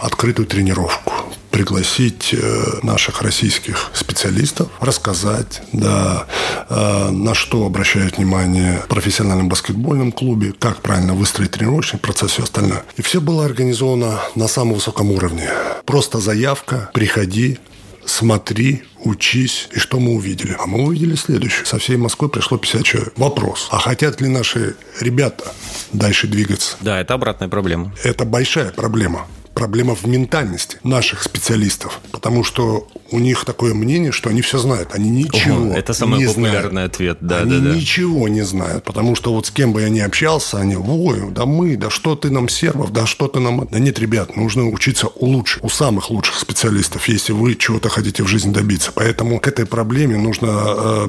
[0.00, 1.12] открытую тренировку
[1.50, 6.26] пригласить э, наших российских специалистов, рассказать, да,
[6.68, 12.32] э, на что обращают внимание в профессиональном баскетбольном клубе, как правильно выстроить тренировочный процесс и
[12.34, 12.82] все остальное.
[12.96, 15.48] И все было организовано на самом высоком уровне.
[15.84, 17.58] Просто заявка, приходи,
[18.04, 19.68] смотри, учись.
[19.72, 20.56] И что мы увидели?
[20.58, 21.66] А мы увидели следующее.
[21.66, 23.12] Со всей Москвы пришло 50 человек.
[23.16, 23.68] Вопрос.
[23.70, 25.52] А хотят ли наши ребята
[25.92, 26.76] дальше двигаться?
[26.80, 27.92] Да, это обратная проблема.
[28.02, 29.26] Это большая проблема
[29.58, 34.90] проблема в ментальности наших специалистов, потому что у них такое мнение, что они все знают,
[34.92, 36.94] они ничего О, Это самый не популярный знают.
[36.94, 37.74] ответ, да, они да, да.
[37.74, 41.44] ничего не знают, потому что вот с кем бы я ни общался, они, ой, да
[41.44, 43.66] мы, да что ты нам сербов, да что ты нам...
[43.68, 48.22] Да нет, ребят, нужно учиться у лучших, у самых лучших специалистов, если вы чего-то хотите
[48.22, 48.92] в жизни добиться.
[48.94, 51.08] Поэтому к этой проблеме нужно э,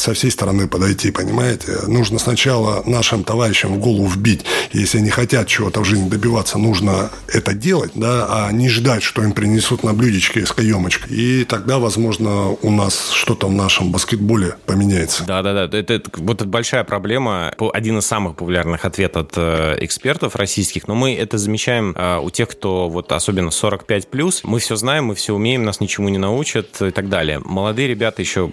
[0.00, 1.78] со всей стороны подойти, понимаете?
[1.86, 7.10] Нужно сначала нашим товарищам в голову вбить, если они хотят чего-то в жизни добиваться, нужно
[7.28, 11.16] это делать, да, а не ждать, что им принесут на блюдечке с каемочкой.
[11.16, 15.24] И тогда, возможно, у нас что-то в нашем баскетболе поменяется.
[15.24, 20.88] Да-да-да, это, это вот большая проблема, один из самых популярных ответов от э, экспертов российских,
[20.88, 25.14] но мы это замечаем э, у тех, кто вот особенно 45+, мы все знаем, мы
[25.14, 27.40] все умеем, нас ничему не научат и так далее.
[27.44, 28.52] Молодые ребята еще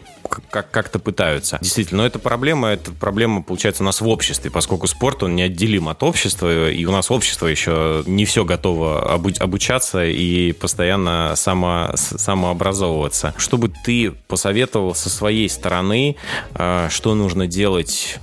[0.50, 1.58] как-то пытаются нравится.
[1.62, 5.90] Действительно, но это проблема, это проблема, получается, у нас в обществе, поскольку спорт, он неотделим
[5.90, 13.34] от общества, и у нас общество еще не все готово обучаться и постоянно само, самообразовываться.
[13.38, 16.16] Что бы ты посоветовал со своей стороны,
[16.56, 18.20] э, что нужно делать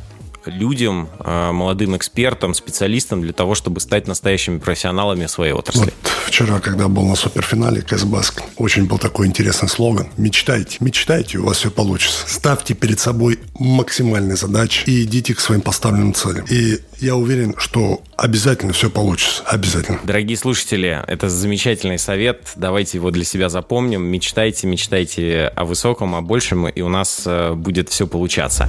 [0.47, 5.92] людям, э, молодым экспертам, специалистам для того, чтобы стать настоящими профессионалами своей отрасли?
[6.03, 10.09] Вот вчера, когда был на суперфинале Кэсбаск, очень был такой интересный слоган.
[10.16, 12.24] Мечтайте, мечтайте, у вас все получится.
[12.26, 16.45] Ставьте перед собой максимальные задачи и идите к своим поставленным целям.
[16.51, 19.42] И я уверен, что обязательно все получится.
[19.47, 20.01] Обязательно.
[20.05, 22.53] Дорогие слушатели, это замечательный совет.
[22.57, 24.05] Давайте его для себя запомним.
[24.05, 28.68] Мечтайте, мечтайте о высоком, о большем, и у нас э, будет все получаться.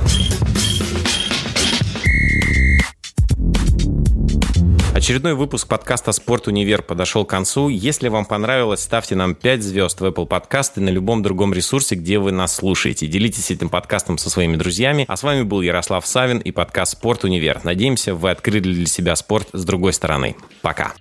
[4.95, 7.67] Очередной выпуск подкаста «Спорт Универ» подошел к концу.
[7.67, 11.95] Если вам понравилось, ставьте нам 5 звезд в Apple Podcast и на любом другом ресурсе,
[11.95, 13.05] где вы нас слушаете.
[13.05, 15.03] Делитесь этим подкастом со своими друзьями.
[15.09, 17.59] А с вами был Ярослав Савин и подкаст «Спорт Универ».
[17.65, 20.37] Надеемся, вы открыли для себя спорт с другой стороны.
[20.61, 20.93] Пока.